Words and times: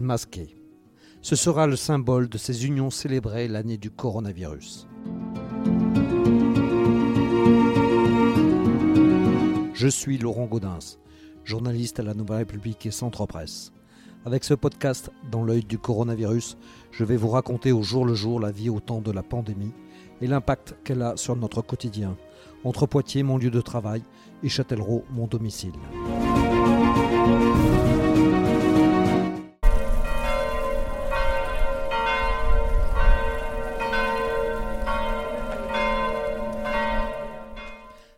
masqués. 0.00 0.56
Ce 1.20 1.36
sera 1.36 1.66
le 1.66 1.76
symbole 1.76 2.28
de 2.28 2.38
ces 2.38 2.66
unions 2.66 2.90
célébrées 2.90 3.48
l'année 3.48 3.76
du 3.76 3.90
coronavirus. 3.90 4.88
Je 9.74 9.88
suis 9.88 10.18
Laurent 10.18 10.46
Gaudens, 10.46 10.98
journaliste 11.44 12.00
à 12.00 12.02
la 12.02 12.14
Nouvelle 12.14 12.38
République 12.38 12.86
et 12.86 12.90
Centre 12.90 13.26
Presse. 13.26 13.72
Avec 14.24 14.44
ce 14.44 14.54
podcast 14.54 15.10
dans 15.30 15.44
l'œil 15.44 15.64
du 15.64 15.78
coronavirus, 15.78 16.56
je 16.90 17.04
vais 17.04 17.16
vous 17.16 17.28
raconter 17.28 17.72
au 17.72 17.82
jour 17.82 18.06
le 18.06 18.14
jour 18.14 18.40
la 18.40 18.50
vie 18.50 18.70
au 18.70 18.80
temps 18.80 19.02
de 19.02 19.10
la 19.10 19.22
pandémie 19.22 19.72
et 20.22 20.26
l'impact 20.26 20.76
qu'elle 20.84 21.02
a 21.02 21.16
sur 21.16 21.36
notre 21.36 21.60
quotidien, 21.60 22.16
entre 22.64 22.86
Poitiers, 22.86 23.22
mon 23.22 23.36
lieu 23.36 23.50
de 23.50 23.60
travail, 23.60 24.02
et 24.42 24.48
Châtellerault, 24.48 25.04
mon 25.10 25.26
domicile. 25.26 25.72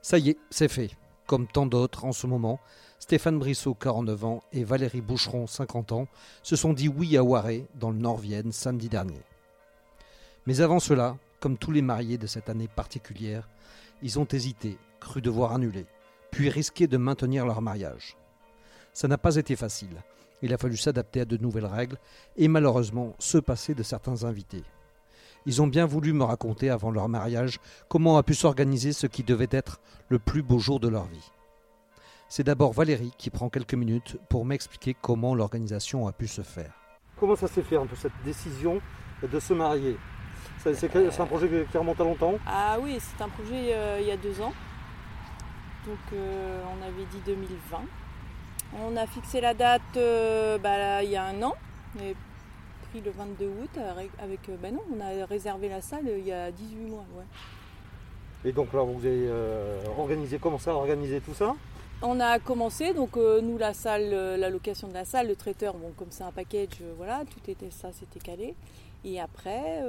Ça 0.06 0.19
y 0.19 0.30
est, 0.30 0.38
c'est 0.51 0.69
fait. 0.69 0.92
Comme 1.27 1.48
tant 1.48 1.66
d'autres 1.66 2.05
en 2.05 2.12
ce 2.12 2.29
moment, 2.29 2.60
Stéphane 3.01 3.40
Brissot, 3.40 3.74
49 3.74 4.24
ans, 4.24 4.40
et 4.52 4.63
Valérie 4.63 5.01
Boucheron, 5.01 5.48
50 5.48 5.90
ans, 5.90 6.07
se 6.45 6.54
sont 6.54 6.73
dit 6.73 6.87
oui 6.87 7.16
à 7.16 7.24
Waré, 7.24 7.66
dans 7.74 7.90
le 7.90 7.98
Nord-Vienne, 7.98 8.52
samedi 8.52 8.88
dernier. 8.88 9.21
Mais 10.46 10.60
avant 10.60 10.79
cela, 10.79 11.16
comme 11.40 11.59
tous 11.59 11.73
les 11.73 11.82
mariés 11.82 12.18
de 12.18 12.29
cette 12.29 12.48
année 12.48 12.68
particulière, 12.68 13.48
ils 14.01 14.21
ont 14.21 14.29
hésité, 14.30 14.79
cru 15.01 15.21
devoir 15.21 15.51
annuler, 15.51 15.87
puis 16.30 16.51
risqué 16.51 16.87
de 16.87 16.98
maintenir 16.98 17.45
leur 17.45 17.60
mariage. 17.60 18.16
Ça 18.93 19.09
n'a 19.09 19.18
pas 19.18 19.35
été 19.35 19.57
facile. 19.57 20.04
Il 20.41 20.54
a 20.54 20.57
fallu 20.57 20.76
s'adapter 20.76 21.23
à 21.23 21.24
de 21.24 21.37
nouvelles 21.37 21.66
règles 21.66 21.98
et 22.37 22.46
malheureusement 22.46 23.16
se 23.18 23.38
passer 23.38 23.74
de 23.74 23.82
certains 23.82 24.23
invités. 24.23 24.63
Ils 25.47 25.63
ont 25.63 25.69
bien 25.69 25.87
voulu 25.87 26.13
me 26.13 26.25
raconter 26.25 26.71
avant 26.71 26.91
leur 26.91 27.09
mariage 27.09 27.61
comment 27.89 28.19
a 28.19 28.25
pu 28.25 28.35
s'organiser 28.35 28.93
ce 28.93 29.07
qui 29.07 29.23
devait 29.23 29.49
être 29.51 29.80
le 30.09 30.19
plus 30.19 30.43
beau 30.43 30.59
jour 30.59 30.80
de 30.80 30.88
leur 30.88 31.05
vie. 31.05 31.33
C'est 32.29 32.43
d'abord 32.43 32.73
Valérie 32.73 33.13
qui 33.16 33.30
prend 33.30 33.49
quelques 33.49 33.75
minutes 33.75 34.19
pour 34.29 34.45
m'expliquer 34.45 34.97
comment 35.01 35.37
l'organisation 35.37 36.09
a 36.09 36.13
pu 36.13 36.27
se 36.27 36.43
faire. 36.43 36.73
Comment 37.21 37.37
ça 37.37 37.47
s'est 37.47 37.63
fait 37.63 37.77
un 37.77 37.87
peu 37.87 37.95
cette 37.95 38.21
décision 38.25 38.80
de 39.23 39.38
se 39.38 39.55
marier? 39.55 39.97
C'est 40.59 41.21
un 41.21 41.27
projet 41.27 41.66
qui 41.71 41.79
remonte 41.79 42.01
à 42.01 42.05
longtemps? 42.05 42.35
Ah 42.45 42.79
oui, 42.83 42.99
c'est 42.99 43.23
un 43.23 43.29
projet 43.29 43.73
euh, 43.73 43.99
il 44.01 44.09
y 44.09 44.10
a 44.10 44.16
deux 44.16 44.41
ans. 44.41 44.53
Donc 45.87 45.99
euh, 46.13 46.63
on 46.77 46.83
avait 46.83 47.05
dit 47.13 47.21
2020. 47.25 47.79
On 48.83 48.97
a 48.97 49.07
fixé 49.07 49.41
la 49.41 49.55
date 49.55 49.83
euh, 49.97 50.59
bah, 50.59 51.05
il 51.05 51.10
y 51.10 51.16
a 51.16 51.25
un 51.25 51.41
an, 51.43 51.55
mais 51.95 52.16
pris 52.97 53.05
le 53.05 53.11
22 53.11 53.47
août 53.47 53.79
avec. 54.19 54.41
Ben 54.61 54.75
non, 54.75 54.83
on 54.95 55.01
a 55.01 55.27
réservé 55.27 55.69
la 55.69 55.80
salle 55.80 56.05
il 56.19 56.27
y 56.27 56.33
a 56.33 56.51
18 56.51 56.77
mois. 56.87 57.05
Ouais. 57.16 57.25
Et 58.49 58.53
donc 58.53 58.73
là, 58.73 58.83
vous 58.83 59.05
avez 59.05 59.30
organisé, 59.99 60.38
commencé 60.38 60.71
à 60.71 60.75
organiser 60.75 61.21
tout 61.21 61.35
ça? 61.35 61.55
On 62.03 62.21
a 62.21 62.38
commencé, 62.38 62.93
donc 62.93 63.16
nous 63.16 63.59
la 63.59 63.75
salle, 63.75 64.11
la 64.11 64.50
location 64.50 64.88
de 64.88 64.94
la 64.94 65.05
salle, 65.05 65.28
le 65.28 65.37
traiteur, 65.37 65.75
bon 65.75 65.93
comme 65.97 66.11
c'est 66.11 66.25
un 66.25 66.32
package, 66.32 66.82
voilà, 66.97 67.22
tout 67.25 67.50
était 67.50 67.70
ça, 67.70 67.91
c'était 67.93 68.20
calé. 68.20 68.54
Et 69.04 69.20
après. 69.20 69.82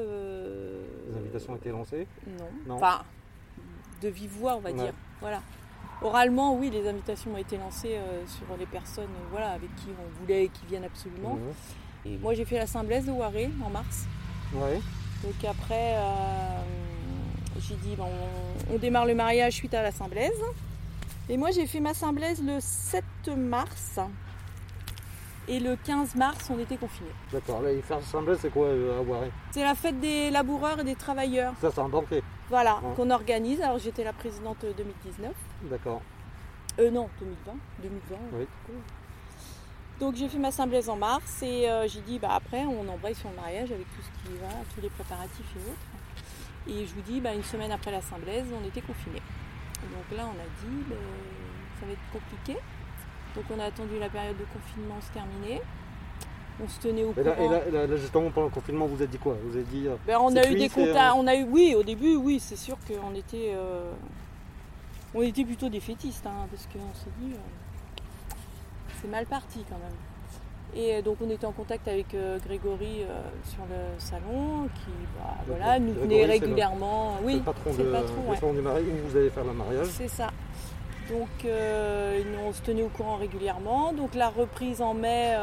Les 1.09 1.17
invitations 1.17 1.53
ont 1.53 1.57
été 1.57 1.69
lancées? 1.69 2.07
Non. 2.67 2.75
Enfin, 2.75 3.01
de 4.01 4.09
vive 4.09 4.31
voix, 4.31 4.55
on 4.55 4.61
va 4.61 4.71
dire. 4.71 4.93
Voilà. 5.21 5.41
Oralement, 6.01 6.55
oui, 6.55 6.69
les 6.69 6.87
invitations 6.87 7.33
ont 7.33 7.37
été 7.37 7.57
lancées 7.57 7.97
sur 8.27 8.45
les 8.57 8.67
personnes 8.67 9.09
voilà, 9.31 9.49
avec 9.51 9.73
qui 9.75 9.87
on 9.89 10.21
voulait 10.21 10.45
et 10.45 10.49
qui 10.49 10.65
viennent 10.67 10.85
absolument. 10.85 11.35
Mhm. 11.35 11.53
Et 12.07 12.17
moi, 12.17 12.33
j'ai 12.33 12.45
fait 12.45 12.57
la 12.57 12.67
Saint-Blaise 12.67 13.05
de 13.05 13.11
Waré 13.11 13.49
en 13.63 13.69
mars. 13.69 14.05
Ouais. 14.53 14.79
Donc 15.23 15.35
après, 15.47 15.95
j'ai 17.59 17.75
dit, 17.75 17.95
bon, 17.95 18.07
on, 18.71 18.77
démarre 18.77 19.05
le 19.05 19.15
mariage 19.15 19.53
suite 19.53 19.73
à 19.73 19.81
la 19.81 19.91
Saint-Blaise. 19.91 20.41
Et 21.29 21.37
moi, 21.37 21.51
j'ai 21.51 21.65
fait 21.67 21.79
ma 21.79 21.93
Saint-Blaise 21.93 22.41
le 22.43 22.57
7 22.59 23.03
mars. 23.35 23.99
Et 25.49 25.59
le 25.59 25.75
15 25.77 26.15
mars, 26.15 26.49
on 26.49 26.59
était 26.59 26.77
confinés. 26.77 27.09
D'accord. 27.31 27.61
Là, 27.61 27.69
faire 27.81 28.01
Saint-Blaise, 28.01 28.39
c'est 28.41 28.51
quoi 28.51 28.67
euh, 28.67 28.99
à 28.99 29.01
Waré 29.01 29.31
C'est 29.51 29.63
la 29.63 29.75
fête 29.75 29.99
des 29.99 30.29
laboureurs 30.29 30.79
et 30.79 30.83
des 30.83 30.95
travailleurs. 30.95 31.53
Ça, 31.61 31.71
c'est 31.73 31.81
un 31.81 31.89
banquet. 31.89 32.21
Voilà, 32.49 32.79
qu'on 32.95 33.09
organise. 33.09 33.61
Alors, 33.61 33.79
j'étais 33.79 34.03
la 34.03 34.13
présidente 34.13 34.57
2019. 34.61 35.31
D'accord. 35.63 36.01
Euh, 36.79 36.91
non, 36.91 37.09
2020. 37.19 37.53
2020. 37.81 38.17
Oui. 38.33 38.45
Donc 39.99 40.15
j'ai 40.15 40.27
fait 40.29 40.37
ma 40.37 40.51
Saint-Blaise 40.51 40.89
en 40.89 40.95
mars 40.95 41.41
et 41.41 41.67
euh, 41.67 41.87
j'ai 41.87 42.01
dit 42.01 42.19
bah 42.19 42.29
après 42.33 42.63
on 42.65 42.87
embraye 42.87 43.15
sur 43.15 43.29
le 43.29 43.35
mariage 43.35 43.71
avec 43.71 43.87
tout 43.95 44.01
ce 44.01 44.29
qui 44.29 44.37
va, 44.37 44.49
tous 44.75 44.81
les 44.81 44.89
préparatifs 44.89 45.55
et 45.55 45.59
autres. 45.71 46.79
Et 46.79 46.85
je 46.85 46.93
vous 46.93 47.01
dis 47.01 47.19
bah, 47.19 47.33
une 47.33 47.43
semaine 47.43 47.71
après 47.71 47.91
la 47.91 48.01
Saint-Blaise 48.01 48.45
on 48.53 48.67
était 48.67 48.81
confinés. 48.81 49.23
Donc 49.81 50.17
là 50.17 50.25
on 50.27 50.37
a 50.39 50.69
dit 50.69 50.83
bah, 50.87 50.95
ça 51.79 51.87
va 51.87 51.93
être 51.93 52.11
compliqué. 52.13 52.59
Donc 53.35 53.45
on 53.55 53.59
a 53.59 53.65
attendu 53.65 53.97
la 53.99 54.09
période 54.09 54.37
de 54.37 54.45
confinement 54.53 55.01
se 55.01 55.11
terminer. 55.11 55.61
On 56.63 56.67
se 56.67 56.79
tenait 56.79 57.03
au 57.03 57.11
courant. 57.13 57.61
Et 57.67 57.71
là, 57.71 57.97
justement 57.97 58.29
pendant 58.29 58.47
le 58.47 58.53
confinement 58.53 58.85
vous 58.85 58.95
avez 58.95 59.07
dit 59.07 59.17
quoi? 59.17 59.35
Vous 59.43 59.55
avez 59.55 59.65
dit 59.65 59.87
euh, 59.87 59.95
ben, 60.05 60.19
on 60.19 60.35
a 60.35 60.47
eu 60.47 60.55
des 60.55 60.69
contacts, 60.69 61.15
on 61.15 61.25
a 61.25 61.35
eu 61.35 61.43
oui 61.43 61.73
au 61.75 61.81
début 61.81 62.15
oui 62.15 62.39
c'est 62.39 62.55
sûr 62.55 62.77
qu'on 62.87 63.15
était 63.15 63.53
euh, 63.55 63.91
on 65.15 65.23
était 65.23 65.43
plutôt 65.43 65.69
des 65.69 65.79
fétistes 65.79 66.25
hein, 66.27 66.47
parce 66.51 66.67
qu'on 66.67 66.93
s'est 66.93 67.11
dit 67.19 67.33
c'est 69.01 69.07
mal 69.07 69.25
parti 69.25 69.63
quand 69.69 69.77
même. 69.77 69.95
Et 70.75 70.95
euh, 70.95 71.01
donc 71.01 71.17
on 71.21 71.29
était 71.29 71.45
en 71.45 71.51
contact 71.51 71.87
avec 71.87 72.13
euh, 72.13 72.37
Grégory 72.39 73.01
euh, 73.01 73.21
sur 73.43 73.63
le 73.69 73.99
salon 73.99 74.67
qui 74.75 74.91
bah, 75.17 75.35
voilà, 75.47 75.79
nous 75.79 75.93
venait 75.93 76.25
régulièrement. 76.25 77.17
oui, 77.23 77.35
le 77.35 77.39
patron, 77.39 77.73
de, 77.73 77.83
patron, 77.83 78.53
du 78.53 78.61
mariage 78.61 78.85
où 78.85 79.09
vous 79.09 79.17
allez 79.17 79.29
faire 79.29 79.45
le 79.45 79.53
mariage. 79.53 79.87
C'est 79.87 80.07
ça. 80.07 80.29
Donc 81.09 81.29
on 81.45 82.51
se 82.51 82.61
tenait 82.61 82.83
au 82.83 82.89
courant 82.89 83.15
régulièrement. 83.15 83.93
Donc 83.93 84.13
la 84.13 84.27
reprise 84.29 84.81
en 84.81 84.93
mai, 84.93 85.37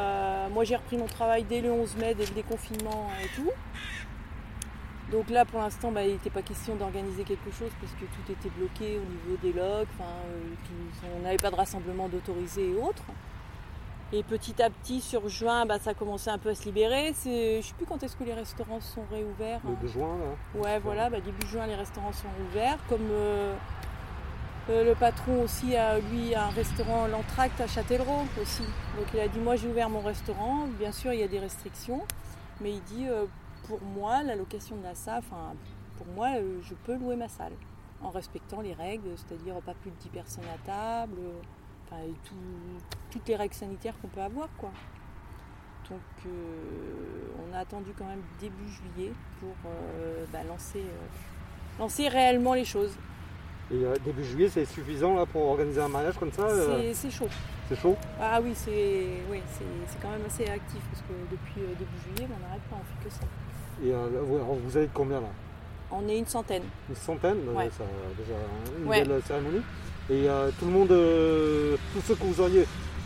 moi 0.53 0.63
j'ai 0.63 0.75
repris 0.75 0.95
mon 0.95 1.07
travail 1.07 1.43
dès 1.43 1.59
le 1.59 1.71
11 1.71 1.97
mai, 1.97 2.13
dès 2.13 2.25
le 2.25 2.33
déconfinement 2.33 3.09
et 3.23 3.27
tout. 3.35 3.51
Donc 5.11 5.29
là, 5.29 5.45
pour 5.45 5.59
l'instant, 5.59 5.91
bah, 5.91 6.03
il 6.03 6.13
n'était 6.13 6.31
pas 6.31 6.41
question 6.41 6.75
d'organiser 6.75 7.23
quelque 7.23 7.51
chose 7.51 7.69
parce 7.79 7.93
que 7.93 8.05
tout 8.05 8.31
était 8.31 8.49
bloqué 8.49 8.97
au 8.97 9.05
niveau 9.05 9.37
des 9.41 9.53
logs. 9.53 9.87
on 9.99 11.23
n'avait 11.23 11.37
pas 11.37 11.51
de 11.51 11.55
rassemblement 11.55 12.09
d'autorisés 12.09 12.69
et 12.69 12.75
autres. 12.75 13.05
Et 14.13 14.21
petit 14.21 14.61
à 14.61 14.69
petit, 14.69 15.01
sur 15.01 15.27
juin, 15.27 15.65
bah, 15.65 15.79
ça 15.79 15.93
commençait 15.95 16.29
un 16.29 16.37
peu 16.37 16.49
à 16.49 16.55
se 16.55 16.65
libérer. 16.65 17.13
Je 17.23 17.57
ne 17.57 17.61
sais 17.61 17.73
plus 17.75 17.85
quand 17.85 18.01
est-ce 18.03 18.15
que 18.15 18.23
les 18.23 18.33
restaurants 18.33 18.79
sont 18.79 19.03
réouverts. 19.11 19.61
Le 19.81 19.87
juin, 19.87 20.17
là 20.17 20.61
Ouais, 20.61 20.79
voilà, 20.79 21.09
bah, 21.09 21.19
début 21.19 21.47
juin, 21.47 21.65
les 21.65 21.75
restaurants 21.75 22.13
sont 22.13 22.27
ouverts. 22.47 22.77
Comme 22.87 23.09
euh, 23.09 23.55
euh, 24.69 24.85
le 24.85 24.93
patron 24.93 25.41
aussi 25.41 25.75
a, 25.75 25.97
lui, 25.97 26.35
un 26.35 26.49
restaurant, 26.49 27.07
l'Entracte 27.07 27.59
à 27.59 27.67
Châtellerault 27.67 28.25
aussi. 28.39 28.63
Donc 28.95 29.07
il 29.13 29.19
a 29.19 29.27
dit, 29.27 29.39
moi 29.39 29.55
j'ai 29.55 29.67
ouvert 29.67 29.89
mon 29.89 30.01
restaurant. 30.01 30.67
Bien 30.79 30.91
sûr, 30.91 31.11
il 31.11 31.19
y 31.19 31.23
a 31.23 31.27
des 31.27 31.39
restrictions. 31.39 32.03
Mais 32.61 32.73
il 32.73 32.83
dit, 32.83 33.07
euh, 33.07 33.25
pour 33.67 33.81
moi, 33.81 34.21
la 34.21 34.35
location 34.35 34.75
de 34.75 34.83
la 34.83 34.93
salle, 34.93 35.23
enfin, 35.27 35.55
pour 35.97 36.05
moi, 36.13 36.29
je 36.61 36.75
peux 36.85 36.95
louer 36.95 37.15
ma 37.15 37.27
salle. 37.27 37.53
En 38.03 38.11
respectant 38.11 38.61
les 38.61 38.73
règles, 38.73 39.09
c'est-à-dire 39.15 39.55
pas 39.61 39.73
plus 39.73 39.89
de 39.89 39.95
10 39.95 40.09
personnes 40.09 40.43
à 40.53 40.63
table 40.63 41.21
toutes 43.11 43.27
les 43.27 43.35
règles 43.35 43.53
sanitaires 43.53 43.93
qu'on 44.01 44.07
peut 44.07 44.21
avoir. 44.21 44.49
Quoi. 44.57 44.71
Donc 45.89 45.99
euh, 46.25 46.29
on 47.47 47.55
a 47.55 47.59
attendu 47.59 47.91
quand 47.97 48.05
même 48.05 48.21
début 48.39 48.67
juillet 48.67 49.11
pour 49.39 49.55
euh, 49.65 50.25
bah, 50.33 50.39
lancer, 50.47 50.79
euh, 50.79 51.79
lancer 51.79 52.07
réellement 52.07 52.53
les 52.53 52.65
choses. 52.65 52.91
Et 53.71 53.83
début 54.03 54.23
juillet, 54.23 54.49
c'est 54.49 54.65
suffisant 54.65 55.15
là, 55.15 55.25
pour 55.25 55.41
organiser 55.43 55.81
un 55.81 55.87
mariage 55.87 56.15
comme 56.19 56.31
ça 56.31 56.47
C'est 56.93 57.09
chaud. 57.09 57.27
C'est 57.67 57.79
chaud? 57.79 57.95
Ah 58.21 58.39
oui, 58.43 58.51
c'est 58.53 59.07
oui, 59.31 59.41
quand 59.99 60.09
même 60.09 60.23
assez 60.27 60.43
actif 60.43 60.81
parce 60.91 61.01
que 61.01 61.13
depuis 61.31 61.61
début 61.75 61.97
juillet, 62.05 62.29
on 62.31 62.47
n'arrête 62.47 62.61
pas, 62.69 62.75
on 62.75 63.01
fait 63.01 63.09
que 63.09 63.11
ça. 63.11 63.25
Et 63.83 63.91
vous, 63.91 64.77
avez 64.77 64.87
combien 64.93 65.19
là? 65.19 65.29
On 65.91 66.07
est 66.07 66.19
une 66.19 66.27
centaine. 66.27 66.61
Une 66.89 66.95
centaine? 66.95 67.37
Ouais. 67.55 67.69
Ça, 67.71 67.85
déjà 68.15 68.35
une 68.77 68.87
belle 68.87 69.21
cérémonie. 69.23 69.61
Et 70.09 70.29
euh, 70.29 70.51
tout 70.59 70.65
le 70.65 70.71
monde, 70.71 70.91
euh, 70.91 71.77
tous 71.93 72.01
ceux 72.01 72.15
que 72.15 72.23
vous 72.23 72.39
auriez 72.39 72.65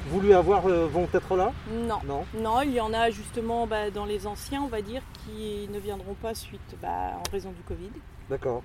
voulu 0.09 0.33
avoir 0.33 0.65
euh, 0.67 0.85
vont 0.85 1.07
être 1.13 1.37
là 1.37 1.53
non. 1.71 1.99
non. 2.05 2.25
Non, 2.37 2.61
il 2.61 2.73
y 2.73 2.81
en 2.81 2.93
a 2.93 3.09
justement 3.09 3.67
bah, 3.67 3.89
dans 3.89 4.05
les 4.05 4.27
anciens, 4.27 4.61
on 4.63 4.67
va 4.67 4.81
dire, 4.81 5.01
qui 5.13 5.69
ne 5.71 5.79
viendront 5.79 6.15
pas 6.15 6.33
suite 6.33 6.75
bah, 6.81 7.13
en 7.17 7.31
raison 7.31 7.51
du 7.51 7.61
Covid. 7.61 7.91
D'accord. 8.29 8.63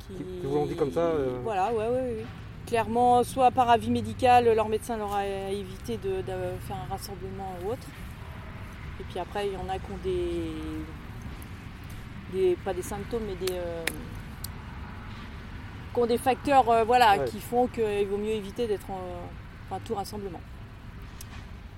Qui... 0.00 0.14
vous 0.42 0.54
l'ont 0.54 0.66
dit 0.66 0.74
comme 0.74 0.92
ça 0.92 1.12
Voilà, 1.44 1.72
ouais, 1.72 1.88
ouais, 1.88 2.24
Clairement, 2.66 3.22
soit 3.22 3.52
par 3.52 3.70
avis 3.70 3.90
médical, 3.90 4.52
leur 4.52 4.68
médecin 4.68 4.96
leur 4.96 5.14
a 5.14 5.24
évité 5.24 5.96
de, 5.98 6.22
faire 6.66 6.76
un 6.76 6.90
rassemblement 6.90 7.56
ou 7.64 7.70
autre. 7.70 7.86
Et 8.98 9.04
puis 9.04 9.20
après, 9.20 9.46
il 9.46 9.52
y 9.52 9.56
en 9.56 9.68
a 9.68 9.78
qui 9.78 9.92
ont 9.92 9.98
des, 10.02 10.50
des 12.32 12.56
pas 12.64 12.74
des 12.74 12.82
symptômes, 12.82 13.22
mais 13.26 13.46
des, 13.46 13.54
ont 15.98 16.06
des 16.06 16.18
facteurs 16.18 16.68
euh, 16.68 16.84
voilà, 16.84 17.18
qui 17.20 17.40
font 17.40 17.66
qu'il 17.66 18.06
vaut 18.06 18.18
mieux 18.18 18.32
éviter 18.32 18.66
d'être 18.66 18.86
en, 18.90 19.78
tout 19.84 19.94
rassemblement. 19.94 20.40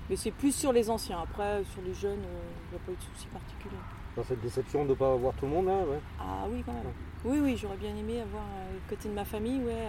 Mais 0.09 0.15
c'est 0.15 0.31
plus 0.31 0.53
sur 0.53 0.73
les 0.73 0.89
anciens. 0.89 1.19
Après, 1.21 1.63
sur 1.71 1.81
les 1.81 1.93
jeunes, 1.93 2.19
il 2.21 2.71
n'y 2.71 2.77
a 2.77 2.85
pas 2.85 2.91
eu 2.91 2.95
de 2.95 3.01
souci 3.01 3.27
particulier. 3.27 3.77
Dans 4.15 4.23
cette 4.23 4.41
déception 4.41 4.83
de 4.85 4.89
ne 4.89 4.95
pas 4.95 5.13
avoir 5.13 5.33
tout 5.35 5.45
le 5.45 5.51
monde 5.51 5.67
là, 5.67 5.77
ouais. 5.77 5.99
Ah 6.19 6.45
oui, 6.49 6.63
quand 6.65 6.73
même. 6.73 6.91
Oui, 7.25 7.39
oui, 7.41 7.57
j'aurais 7.57 7.77
bien 7.77 7.95
aimé 7.95 8.21
avoir, 8.21 8.45
le 8.73 8.79
côté 8.89 9.09
de 9.09 9.13
ma 9.13 9.25
famille, 9.25 9.61
ouais. 9.61 9.87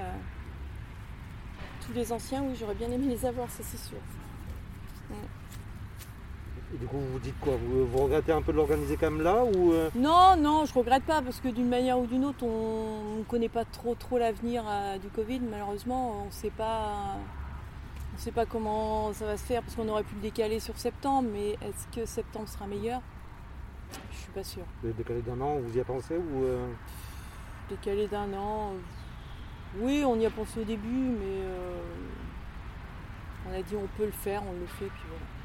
tous 1.86 1.92
les 1.92 2.12
anciens, 2.12 2.42
oui, 2.42 2.54
j'aurais 2.58 2.74
bien 2.74 2.90
aimé 2.90 3.06
les 3.08 3.24
avoir, 3.24 3.48
ça 3.50 3.62
c'est 3.62 3.78
sûr. 3.78 3.98
Et 6.72 6.78
du 6.78 6.86
coup, 6.86 6.98
vous 6.98 7.12
vous 7.12 7.18
dites 7.18 7.38
quoi 7.40 7.54
vous, 7.56 7.98
regrettez 7.98 8.30
un 8.30 8.42
peu 8.42 8.52
de 8.52 8.56
l'organiser 8.56 8.96
quand 8.96 9.10
même 9.10 9.22
là 9.22 9.44
ou 9.44 9.72
euh 9.72 9.90
Non, 9.96 10.36
non, 10.38 10.64
je 10.66 10.72
regrette 10.72 11.02
pas 11.02 11.20
parce 11.20 11.40
que 11.40 11.48
d'une 11.48 11.68
manière 11.68 11.98
ou 11.98 12.06
d'une 12.06 12.24
autre, 12.24 12.44
on 12.44 13.18
ne 13.18 13.24
connaît 13.24 13.48
pas 13.48 13.64
trop 13.64 13.96
trop 13.96 14.18
l'avenir 14.18 14.62
euh, 14.68 14.98
du 14.98 15.08
Covid. 15.08 15.40
Malheureusement, 15.40 16.22
on 16.22 16.26
ne 16.26 16.30
sait 16.30 16.50
pas, 16.50 17.16
on 18.14 18.18
sait 18.18 18.30
pas 18.30 18.46
comment 18.46 19.12
ça 19.12 19.26
va 19.26 19.36
se 19.36 19.44
faire 19.44 19.62
parce 19.62 19.74
qu'on 19.74 19.88
aurait 19.88 20.04
pu 20.04 20.14
le 20.14 20.20
décaler 20.20 20.60
sur 20.60 20.76
septembre. 20.78 21.28
Mais 21.32 21.50
est-ce 21.66 21.88
que 21.98 22.06
septembre 22.06 22.48
sera 22.48 22.68
meilleur? 22.68 23.00
Je 24.12 24.16
suis 24.18 24.32
pas 24.32 24.44
sûre. 24.44 24.66
Le 24.84 24.92
décalé 24.92 25.22
d'un 25.22 25.40
an, 25.40 25.56
vous 25.56 25.70
y 25.70 25.80
avez 25.80 25.84
pensé 25.84 26.14
ou 26.16 26.44
euh 26.44 26.68
Décalé 27.68 28.06
d'un 28.06 28.32
an, 28.34 28.72
oui, 29.80 30.04
on 30.04 30.16
y 30.16 30.26
a 30.26 30.30
pensé 30.30 30.60
au 30.60 30.64
début, 30.64 30.88
mais 30.88 31.44
on 33.48 33.56
a 33.56 33.62
dit 33.62 33.76
on 33.76 33.86
peut 33.96 34.06
le 34.06 34.12
faire, 34.12 34.42
on 34.42 34.52
le 34.52 34.66
fait, 34.66 34.86
puis 34.86 35.04
voilà 35.08 35.39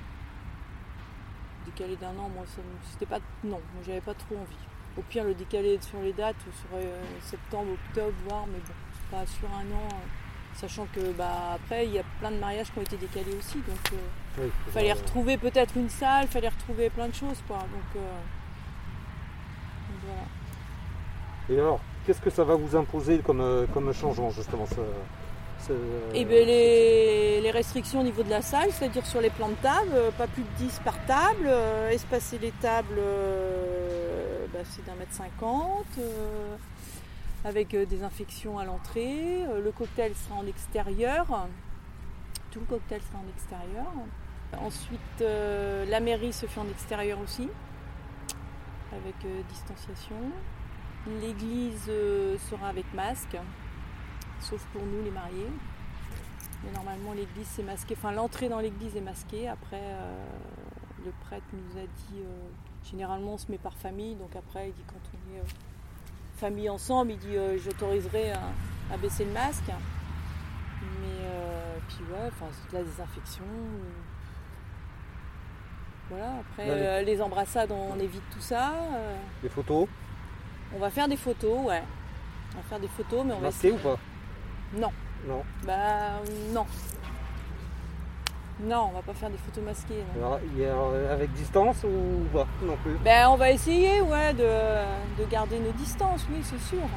décaler 1.65 1.95
d'un 1.95 2.09
an, 2.09 2.29
moi, 2.33 2.45
c'était 2.91 3.05
pas. 3.05 3.19
Non, 3.43 3.59
moi, 3.73 3.83
j'avais 3.85 4.01
pas 4.01 4.13
trop 4.13 4.35
envie. 4.35 4.55
Au 4.97 5.01
pire, 5.01 5.23
le 5.23 5.33
décaler 5.33 5.77
sur 5.81 5.99
les 6.01 6.13
dates, 6.13 6.35
sur 6.39 6.69
euh, 6.77 7.01
septembre, 7.21 7.71
octobre, 7.73 8.13
voire, 8.27 8.45
mais 8.47 8.59
bon, 8.59 8.73
pas 9.11 9.25
sur 9.25 9.47
un 9.49 9.65
an, 9.75 9.89
euh, 9.91 9.97
sachant 10.53 10.87
que, 10.93 11.11
bah, 11.11 11.55
après, 11.55 11.85
il 11.85 11.93
y 11.93 11.99
a 11.99 12.03
plein 12.19 12.31
de 12.31 12.37
mariages 12.37 12.71
qui 12.71 12.79
ont 12.79 12.83
été 12.83 12.95
décalés 12.95 13.35
aussi, 13.37 13.57
donc 13.57 13.77
il 14.37 14.43
euh, 14.43 14.47
fallait 14.71 14.93
retrouver 14.93 15.37
peut-être 15.37 15.75
une 15.75 15.89
salle, 15.89 16.27
fallait 16.27 16.49
retrouver 16.49 16.89
plein 16.89 17.09
de 17.09 17.13
choses, 17.13 17.43
quoi. 17.47 17.57
Donc, 17.57 18.01
voilà. 20.05 20.21
Et 21.49 21.59
alors, 21.59 21.81
qu'est-ce 22.05 22.21
que 22.21 22.29
ça 22.29 22.43
va 22.45 22.55
vous 22.55 22.75
imposer 22.75 23.19
comme, 23.19 23.67
comme 23.73 23.93
changement, 23.93 24.29
justement 24.29 24.65
et 25.69 26.21
eh 26.21 26.25
ben 26.25 26.45
les, 26.45 27.51
restrictions 27.51 28.01
au 28.01 28.03
niveau 28.03 28.23
de 28.23 28.29
la 28.29 28.41
salle, 28.41 28.69
c'est-à-dire 28.71 29.05
sur 29.05 29.21
les 29.21 29.29
plans 29.29 29.49
de 29.49 29.55
table, 29.55 29.91
euh, 29.93 30.11
pas 30.11 30.27
plus 30.27 30.43
de 30.43 30.49
10 30.57 30.81
par 30.83 30.93
table, 31.05 31.45
euh, 31.45 31.89
espacer 31.89 32.37
les 32.37 32.51
tables, 32.51 32.97
euh, 32.97 34.45
bah, 34.53 34.59
c'est 34.63 34.85
d'un 34.85 34.95
mètre 34.95 35.13
cinquante, 35.13 35.99
avec 37.43 37.75
des 37.75 38.03
infections 38.03 38.59
à 38.59 38.65
l'entrée. 38.65 39.45
le 39.63 39.71
cocktail 39.71 40.13
sera 40.15 40.39
en 40.39 40.47
extérieur, 40.47 41.47
tout 42.51 42.59
le 42.59 42.65
cocktail 42.65 43.01
sera 43.01 43.19
en 43.19 43.29
extérieur. 43.29 43.91
Ensuite, 44.59 45.21
la 45.89 45.99
mairie 45.99 46.33
se 46.33 46.45
fait 46.45 46.59
en 46.59 46.69
extérieur 46.69 47.19
aussi, 47.23 47.47
avec 48.91 49.15
distanciation. 49.49 50.15
L'église 51.21 51.91
sera 52.49 52.69
avec 52.69 52.91
masque 52.93 53.37
sauf 54.39 54.63
pour 54.73 54.81
nous 54.83 55.03
les 55.03 55.11
mariés. 55.11 55.49
Mais 56.63 56.71
normalement 56.71 57.13
l'église 57.13 57.47
c'est 57.47 57.63
masqué, 57.63 57.95
enfin 57.97 58.11
l'entrée 58.11 58.49
dans 58.49 58.59
l'église 58.59 58.95
est 58.95 59.01
masquée. 59.01 59.47
Après 59.47 59.81
euh, 59.81 60.25
le 61.05 61.11
prêtre 61.21 61.45
nous 61.53 61.79
a 61.79 61.83
dit 61.83 62.19
euh, 62.19 62.47
généralement 62.83 63.33
on 63.33 63.37
se 63.37 63.51
met 63.51 63.57
par 63.57 63.73
famille, 63.73 64.15
donc 64.15 64.35
après 64.35 64.69
il 64.69 64.73
dit 64.73 64.83
quand 64.87 64.95
on 65.13 65.35
est 65.35 65.39
euh, 65.39 65.43
famille 66.37 66.69
ensemble, 66.69 67.11
il 67.11 67.19
dit 67.19 67.35
j'autoriserai 67.63 68.33
à, 68.33 68.97
baisser 68.97 69.25
le 69.25 69.31
masque. 69.31 69.71
Mais 70.81 71.29
puis 71.87 72.03
ouais, 72.11 72.27
enfin 72.27 72.45
c'est 72.51 72.71
de 72.71 72.77
la 72.77 72.83
désinfection. 72.83 73.43
Voilà, 76.09 76.33
après 76.39 77.03
les... 77.03 77.21
embrassades 77.21 77.71
on 77.71 77.99
évite 77.99 78.23
tout 78.31 78.41
ça. 78.41 78.73
Les 79.41 79.49
photos? 79.49 79.87
On 80.75 80.79
va 80.79 80.89
faire 80.89 81.07
des 81.07 81.17
photos, 81.17 81.65
ouais. 81.65 81.83
On 82.53 82.57
va 82.57 82.63
faire 82.63 82.79
des 82.79 82.87
photos, 82.87 83.23
mais 83.25 83.33
on 83.33 83.39
va. 83.39 83.47
Masqué 83.47 83.71
ou 83.71 83.77
pas? 83.77 83.97
Non. 84.73 84.91
Non. 85.27 85.43
Bah 85.65 86.21
non. 86.53 86.65
Non, 88.61 88.89
on 88.89 88.95
va 88.95 89.01
pas 89.01 89.13
faire 89.13 89.29
des 89.29 89.37
photos 89.37 89.63
masquées. 89.63 90.03
Alors, 90.15 90.39
euh, 90.93 91.13
avec 91.13 91.33
distance 91.33 91.83
ou 91.83 92.25
pas 92.31 92.47
non 92.63 92.77
plus? 92.83 92.93
Ben 93.03 93.27
on 93.29 93.35
va 93.35 93.51
essayer, 93.51 94.01
ouais, 94.01 94.33
de, 94.33 95.25
garder 95.29 95.59
nos 95.59 95.73
distances, 95.73 96.25
oui, 96.31 96.39
c'est 96.41 96.61
sûr. 96.61 96.87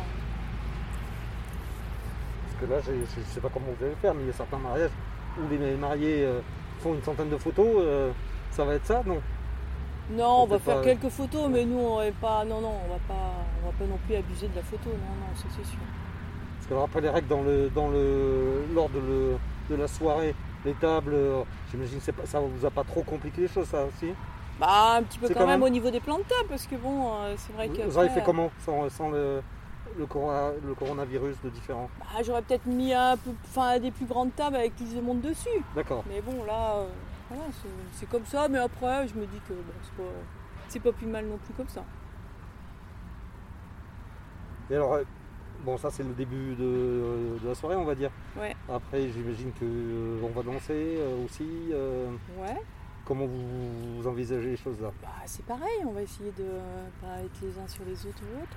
Parce 2.44 2.61
que 2.61 2.73
là, 2.73 2.81
je, 2.87 3.20
ne 3.20 3.25
sais 3.25 3.41
pas 3.41 3.49
comment 3.53 3.67
vous 3.76 3.85
allez 3.85 3.97
faire, 3.97 4.15
mais 4.15 4.23
il 4.23 4.26
y 4.29 4.31
a 4.31 4.35
certains 4.35 4.59
mariages 4.59 4.93
où 5.37 5.49
les 5.50 5.75
mariés 5.75 6.25
euh, 6.25 6.41
font 6.81 6.94
une 6.94 7.03
centaine 7.03 7.31
de 7.31 7.37
photos. 7.37 7.67
Euh, 7.79 8.12
ça 8.53 8.65
va 8.65 8.75
être 8.75 8.87
ça, 8.87 9.03
non? 9.05 9.20
Non, 10.12 10.43
on 10.43 10.47
va 10.47 10.59
faire 10.59 10.81
quelques 10.82 11.09
photos, 11.09 11.49
mais 11.50 11.65
nous, 11.65 11.79
on 11.79 11.99
va 11.99 12.11
pas. 12.12 12.44
Non, 12.44 12.61
non, 12.61 12.75
on 12.87 12.93
va 12.93 13.00
pas, 13.09 13.35
on 13.62 13.67
va 13.67 13.73
pas 13.76 13.85
non 13.85 13.99
plus 14.06 14.15
abuser 14.15 14.47
de 14.47 14.56
la 14.56 14.62
photo. 14.62 14.91
Non, 14.91 15.26
non, 15.26 15.35
ça 15.35 15.47
c'est 15.56 15.67
sûr 15.67 15.81
après 16.76 17.00
les 17.00 17.09
règles 17.09 17.29
dans 17.29 17.43
le, 17.43 17.70
dans 17.75 17.88
le, 17.88 18.65
lors 18.75 18.88
de, 18.91 19.76
la 19.76 19.88
soirée, 19.88 20.35
les 20.65 20.75
tables, 20.75 21.15
euh, 21.15 21.43
j'imagine 21.70 21.99
que 22.00 22.26
ça 22.26 22.41
vous 22.41 22.67
a 22.67 22.70
pas 22.70 22.85
trop 22.85 23.03
compliqué 23.03 23.43
les 23.43 23.49
choses, 23.49 23.67
ça 23.67 23.85
aussi 23.85 24.12
Bah, 24.59 24.97
un 24.97 25.03
petit 25.03 25.19
peu 25.19 25.29
quand, 25.32 25.47
même, 25.47 25.62
au 25.62 25.69
niveau 25.69 25.91
des 25.91 26.00
plans 26.00 26.19
de 26.19 26.25
table, 26.25 26.49
parce 26.49 26.67
que 26.67 26.76
bon, 26.76 27.09
euh, 27.09 27.35
c'est 27.37 27.53
vrai 27.53 27.69
que. 27.69 27.82
Vous 27.82 27.99
avez 27.99 28.11
fait 28.11 28.23
comment 28.23 28.50
sans, 28.65 29.11
le, 29.11 29.41
le, 29.99 30.75
coronavirus 30.75 31.37
de 31.43 31.50
différents 31.50 31.88
bah, 32.00 32.23
J'aurais 32.23 32.43
peut-être 32.43 32.67
mis 32.67 32.93
un 32.93 33.17
peu, 33.17 33.31
enfin, 33.47 33.79
des 33.79 33.91
plus 33.91 34.06
grandes 34.06 34.35
tables 34.35 34.56
avec 34.56 34.76
plus 34.76 34.94
de 34.94 35.00
monde 35.00 35.20
dessus. 35.20 35.49
D'accord. 35.75 36.05
Mais 36.09 36.20
bon, 36.20 36.44
là, 36.44 36.76
euh, 36.76 36.87
voilà, 37.31 37.44
c'est 37.93 38.09
comme 38.09 38.26
ça, 38.26 38.49
mais 38.49 38.59
après, 38.59 39.09
je 39.09 39.15
me 39.15 39.26
dis 39.26 39.41
que 39.49 39.55
c'est 40.69 40.81
pas, 40.81 40.91
pas 40.91 40.97
plus 40.97 41.06
mal 41.06 41.26
non 41.26 41.38
plus 41.38 41.55
comme 41.55 41.69
ça. 41.69 41.82
Et 44.70 44.75
alors, 44.75 44.99
Bon, 45.64 45.76
ça 45.76 45.90
c'est 45.90 46.05
le 46.05 46.14
début 46.14 46.55
de, 46.55 47.38
la 47.44 47.55
soirée, 47.55 47.76
on 47.76 47.84
va 47.84 47.94
dire. 47.94 48.10
Ouais. 48.37 48.55
Après, 48.69 49.08
j'imagine 49.08 49.53
que 49.53 49.65
euh, 49.65 50.20
on 50.22 50.29
va 50.29 50.43
danser 50.43 50.96
euh, 50.98 51.24
aussi. 51.24 51.48
Euh. 51.72 52.10
ouais. 52.38 52.56
Comment 53.05 53.27
vous, 53.27 54.06
envisagez 54.06 54.50
les 54.50 54.56
choses 54.56 54.81
là? 54.81 54.93
Bah, 55.03 55.08
C'est 55.27 55.44
pareil, 55.44 55.82
on 55.86 55.93
va 55.93 56.03
essayer 56.03 56.31
de 56.38 56.44
pas 57.00 57.20
être 57.24 57.41
les 57.43 57.58
uns 57.58 57.67
sur 57.67 57.84
les 57.86 58.06
autres 58.06 58.22
ou 58.22 58.43
autres. 58.43 58.56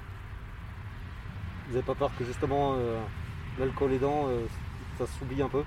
Vous 1.68 1.74
n'avez 1.74 1.86
pas 1.86 1.96
peur 1.96 2.12
que 2.20 2.26
justement 2.26 2.76
l'alcool 3.58 3.94
aidant, 3.94 4.28
ça 4.98 5.06
s'oublie 5.08 5.42
un 5.42 5.48
peu? 5.48 5.64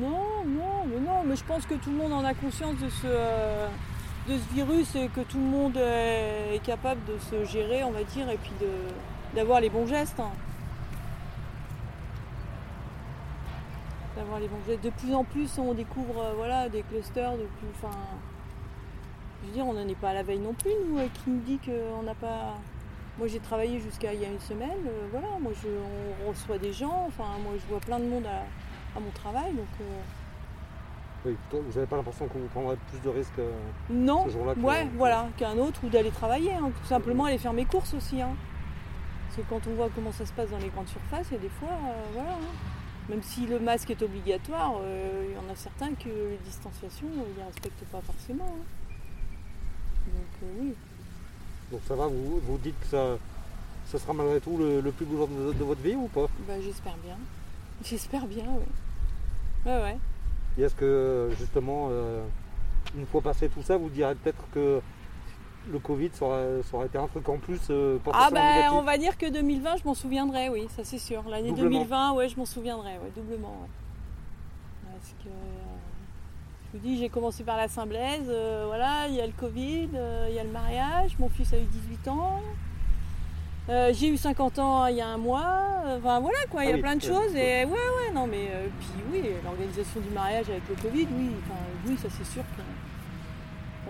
Non, 0.00 0.44
non, 0.46 0.86
mais 0.86 1.00
non, 1.00 1.24
mais 1.26 1.34
je 1.34 1.44
pense 1.44 1.66
que 1.66 1.74
tout 1.74 1.90
le 1.90 1.96
monde 1.96 2.12
en 2.12 2.24
a 2.24 2.32
conscience 2.34 2.76
de 2.76 2.88
ce, 2.88 3.08
de 4.28 4.38
ce 4.38 4.54
virus 4.54 4.94
et 4.94 5.08
que 5.08 5.22
tout 5.22 5.38
le 5.38 5.44
monde 5.46 5.76
est 5.76 6.62
capable 6.62 7.00
de 7.06 7.18
se 7.18 7.44
gérer, 7.50 7.82
on 7.82 7.90
va 7.90 8.04
dire, 8.04 8.30
et 8.30 8.36
puis 8.36 8.52
d'avoir 9.34 9.60
les 9.60 9.70
bons 9.70 9.88
gestes. 9.88 10.20
Hein. 10.20 10.30
De 14.82 14.90
plus 14.90 15.14
en 15.14 15.24
plus, 15.24 15.58
on 15.58 15.74
découvre 15.74 16.20
euh, 16.22 16.32
voilà, 16.36 16.68
des 16.68 16.82
clusters 16.82 17.32
de 17.32 17.46
plus. 17.58 17.68
Enfin, 17.76 17.96
je 19.42 19.48
veux 19.48 19.54
dire, 19.54 19.66
on 19.66 19.72
n'en 19.72 19.88
est 19.88 19.98
pas 19.98 20.10
à 20.10 20.14
la 20.14 20.22
veille 20.22 20.38
non 20.38 20.52
plus, 20.52 20.70
nous, 20.86 20.98
euh, 20.98 21.06
qui 21.12 21.30
nous 21.30 21.40
dit 21.40 21.58
qu'on 21.58 22.02
n'a 22.02 22.14
pas. 22.14 22.54
Moi, 23.18 23.28
j'ai 23.28 23.40
travaillé 23.40 23.80
jusqu'à 23.80 24.12
il 24.12 24.20
y 24.20 24.24
a 24.24 24.28
une 24.28 24.40
semaine. 24.40 24.86
Euh, 24.86 25.08
voilà, 25.10 25.28
moi, 25.40 25.52
je, 25.62 25.68
on 26.24 26.30
reçoit 26.30 26.58
des 26.58 26.72
gens. 26.72 27.06
Enfin, 27.08 27.24
moi, 27.42 27.52
je 27.58 27.66
vois 27.68 27.80
plein 27.80 27.98
de 27.98 28.04
monde 28.04 28.26
à, 28.26 29.00
mon 29.00 29.10
travail, 29.10 29.52
donc. 29.52 29.66
Oui, 31.24 31.36
vous 31.52 31.74
n'avez 31.74 31.86
pas 31.86 31.96
l'impression 31.96 32.26
que 32.28 32.38
vous 32.38 32.46
prendrez 32.46 32.76
plus 32.90 33.00
de 33.02 33.08
risques 33.10 33.40
non, 33.90 34.24
ce 34.24 34.30
jour-là 34.30 34.54
Ouais, 34.56 34.88
voilà, 34.96 35.28
qu'un 35.36 35.58
autre, 35.58 35.80
ou 35.84 35.90
d'aller 35.90 36.10
travailler, 36.10 36.54
hein, 36.54 36.70
tout 36.80 36.86
simplement 36.86 37.26
aller 37.26 37.36
faire 37.36 37.52
mes 37.52 37.66
courses 37.66 37.92
aussi. 37.92 38.22
Hein. 38.22 38.30
Parce 39.26 39.36
que 39.36 39.42
quand 39.50 39.70
on 39.70 39.74
voit 39.74 39.90
comment 39.94 40.12
ça 40.12 40.24
se 40.24 40.32
passe 40.32 40.50
dans 40.50 40.58
les 40.58 40.70
grandes 40.70 40.88
surfaces, 40.88 41.26
il 41.30 41.34
y 41.34 41.36
a 41.36 41.40
des 41.40 41.50
fois, 41.50 41.68
voilà. 42.14 42.30
Hein. 42.30 42.79
Même 43.10 43.22
si 43.24 43.44
le 43.46 43.58
masque 43.58 43.90
est 43.90 44.00
obligatoire, 44.02 44.74
euh, 44.82 45.26
il 45.28 45.34
y 45.34 45.38
en 45.38 45.52
a 45.52 45.56
certains 45.56 45.92
que 45.94 46.08
les 46.08 46.38
distanciations, 46.44 47.08
ils 47.12 47.40
ne 47.40 47.44
respectent 47.44 47.84
pas 47.90 48.00
forcément. 48.00 48.46
Hein. 48.46 48.94
Donc 50.06 50.42
euh, 50.44 50.60
oui. 50.60 50.74
Donc 51.72 51.80
ça 51.88 51.96
va, 51.96 52.06
vous, 52.06 52.38
vous 52.38 52.58
dites 52.58 52.78
que 52.80 52.86
ça, 52.86 53.18
ça 53.86 53.98
sera 53.98 54.12
malgré 54.12 54.40
tout 54.40 54.56
le, 54.56 54.80
plus 54.92 55.04
beau 55.06 55.16
jour 55.16 55.28
de, 55.28 55.64
votre 55.64 55.80
vie 55.80 55.96
ou 55.96 56.06
pas? 56.06 56.28
Bah, 56.46 56.54
J'espère 56.62 56.96
bien. 56.98 57.16
J'espère 57.84 58.26
bien, 58.28 58.44
oui. 58.48 59.66
Ouais, 59.66 59.82
ouais. 59.82 59.98
Et 60.56 60.62
est-ce 60.62 60.76
que 60.76 61.30
justement, 61.36 61.88
euh, 61.90 62.22
une 62.96 63.06
fois 63.06 63.22
passé 63.22 63.48
tout 63.48 63.62
ça, 63.62 63.76
vous 63.76 63.88
direz 63.88 64.14
peut-être 64.14 64.44
que 64.54 64.80
le 65.68 65.78
Covid, 65.78 66.10
ça 66.12 66.24
aurait, 66.24 66.86
été 66.86 66.98
un 66.98 67.06
truc 67.06 67.28
en 67.28 67.38
plus 67.38 67.60
euh, 67.70 67.98
Ah 68.12 68.28
ben 68.32 68.70
on 68.72 68.82
va 68.82 68.96
dire 68.96 69.16
que 69.18 69.30
2020, 69.30 69.76
je 69.78 69.84
m'en 69.84 69.94
souviendrai, 69.94 70.48
oui, 70.48 70.66
ça 70.74 70.82
c'est 70.84 70.98
sûr. 70.98 71.22
L'année 71.28 71.52
2020, 71.52 72.12
ouais, 72.12 72.28
je 72.28 72.36
m'en 72.36 72.46
souviendrai, 72.46 72.92
ouais, 72.92 73.12
doublement. 73.14 73.68
Parce 74.90 75.14
que, 75.24 75.30
je 76.72 76.78
vous 76.78 76.84
dis, 76.84 76.98
j'ai 76.98 77.08
commencé 77.08 77.44
par 77.44 77.56
la 77.56 77.68
Saint-Blaise, 77.68 78.28
euh, 78.28 78.64
voilà, 78.66 79.06
il 79.08 79.14
y 79.14 79.20
a 79.20 79.26
le 79.26 79.32
Covid, 79.32 79.90
euh, 79.94 80.26
il 80.30 80.34
y 80.34 80.38
a 80.38 80.44
le 80.44 80.50
mariage, 80.50 81.16
mon 81.18 81.28
fils 81.28 81.52
a 81.52 81.58
eu 81.58 81.64
18 81.64 82.08
ans. 82.08 82.40
j'ai 83.92 84.08
eu 84.08 84.16
50 84.16 84.58
ans 84.58 84.86
il 84.86 84.96
y 84.96 85.00
a 85.00 85.06
un 85.06 85.18
mois, 85.18 85.62
enfin 85.98 86.18
voilà 86.20 86.38
quoi, 86.50 86.64
il 86.64 86.70
y 86.70 86.72
a 86.72 86.76
ah 86.76 86.78
plein 86.78 86.96
de 86.96 87.02
choses 87.02 87.36
et 87.36 87.64
ouais 87.64 87.70
ouais 87.70 88.12
non 88.12 88.26
mais 88.26 88.50
puis 88.80 89.00
oui, 89.12 89.22
l'organisation 89.44 90.00
du 90.00 90.10
mariage 90.10 90.50
avec 90.50 90.68
le 90.68 90.74
Covid, 90.74 91.06
oui, 91.16 91.30
enfin 91.44 91.60
oui 91.86 91.96
ça 91.96 92.08
c'est 92.10 92.26
sûr 92.26 92.42
que 92.42 92.62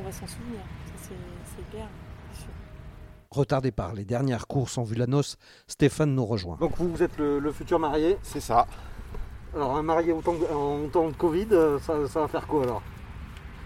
va 0.02 0.12
s'en 0.12 0.26
souvenir. 0.26 0.60
C'est 0.96 1.70
clair. 1.70 1.88
Retardé 3.30 3.70
par 3.70 3.94
les 3.94 4.04
dernières 4.04 4.48
courses 4.48 4.76
en 4.76 4.82
vue 4.82 4.96
la 4.96 5.06
noce, 5.06 5.36
Stéphane 5.68 6.16
nous 6.16 6.26
rejoint. 6.26 6.56
Donc 6.56 6.72
vous, 6.78 6.90
vous 6.90 7.02
êtes 7.02 7.16
le, 7.16 7.52
futur 7.52 7.78
marié 7.78 8.18
C'est 8.22 8.40
ça. 8.40 8.66
Alors 9.54 9.76
un 9.76 9.82
marié 9.82 10.12
en 10.12 10.20
temps 10.20 10.34
de, 10.34 11.16
Covid, 11.16 11.46
euh, 11.52 11.78
ça, 11.78 11.94
va 11.94 12.28
faire 12.28 12.46
quoi 12.48 12.64
alors? 12.64 12.82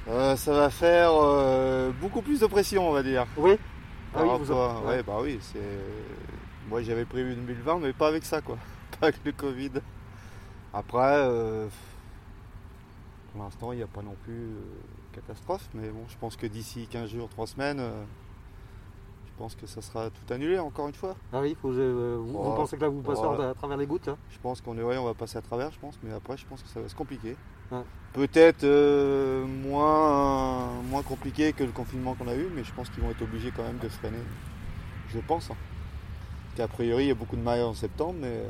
Euh, 0.08 0.36
Ça 0.36 0.52
va 0.52 0.68
faire 0.68 1.12
euh, 1.14 1.90
beaucoup 1.98 2.20
plus 2.20 2.40
de 2.40 2.46
pression 2.46 2.88
on 2.88 2.92
va 2.92 3.02
dire. 3.02 3.26
Oui 3.38 3.58
ah 4.14 4.22
oui, 4.22 4.28
vous 4.38 4.52
ouais. 4.86 5.02
bah 5.02 5.18
oui, 5.20 5.38
c'est. 5.40 5.58
Moi 6.68 6.82
j'avais 6.82 7.06
prévu 7.06 7.34
2020 7.34 7.78
mais 7.80 7.92
pas 7.94 8.08
avec 8.08 8.24
ça 8.24 8.42
quoi. 8.42 8.58
Pas 9.00 9.08
avec 9.08 9.24
le 9.24 9.32
Covid. 9.32 9.72
Après 10.74 11.26
pour 13.32 13.42
l'instant 13.42 13.72
il 13.72 13.76
n'y 13.76 13.82
a 13.82 13.86
pas 13.86 14.02
non 14.02 14.14
plus 14.24 14.50
catastrophe, 15.14 15.68
mais 15.74 15.88
bon 15.88 16.04
je 16.08 16.16
pense 16.18 16.36
que 16.36 16.46
d'ici 16.46 16.86
15 16.90 17.10
jours, 17.10 17.28
3 17.28 17.46
semaines 17.46 17.80
je 19.34 19.42
pense 19.42 19.54
que 19.56 19.66
ça 19.66 19.82
sera 19.82 20.10
tout 20.10 20.32
annulé 20.32 20.58
encore 20.60 20.86
une 20.86 20.94
fois. 20.94 21.16
Ah 21.32 21.40
oui, 21.40 21.56
euh, 21.64 22.18
vous, 22.20 22.38
oh, 22.38 22.52
pensez 22.54 22.76
que 22.76 22.82
là 22.82 22.88
vous 22.88 23.02
passez 23.02 23.22
à 23.24 23.54
travers 23.54 23.76
les 23.76 23.86
gouttes 23.86 24.10
Je 24.30 24.38
pense 24.38 24.60
qu'on 24.60 24.78
est, 24.78 24.82
on 24.82 25.04
va 25.04 25.14
passer 25.14 25.38
à 25.38 25.42
travers, 25.42 25.72
je 25.72 25.78
pense, 25.80 25.98
mais 26.04 26.12
après 26.12 26.36
je 26.36 26.46
pense 26.46 26.62
que 26.62 26.68
ça 26.68 26.80
va 26.80 26.88
se 26.88 26.94
compliquer. 26.94 27.36
Peut-être 28.12 28.62
euh, 28.62 29.44
moins, 29.44 30.70
moins 30.88 31.02
compliqué 31.02 31.52
que 31.52 31.64
le 31.64 31.72
confinement 31.72 32.14
qu'on 32.14 32.28
a 32.28 32.36
eu, 32.36 32.46
mais 32.54 32.62
je 32.62 32.72
pense 32.72 32.88
qu'ils 32.90 33.02
vont 33.02 33.10
être 33.10 33.22
obligés 33.22 33.50
quand 33.50 33.64
même 33.64 33.78
de 33.78 33.88
freiner. 33.88 34.18
Je 35.08 35.18
pense. 35.18 35.50
Hein. 35.50 35.56
A 36.60 36.68
priori, 36.68 37.06
il 37.06 37.08
y 37.08 37.10
a 37.10 37.16
beaucoup 37.16 37.34
de 37.34 37.42
mariages 37.42 37.66
en 37.66 37.74
septembre, 37.74 38.14
mais. 38.20 38.42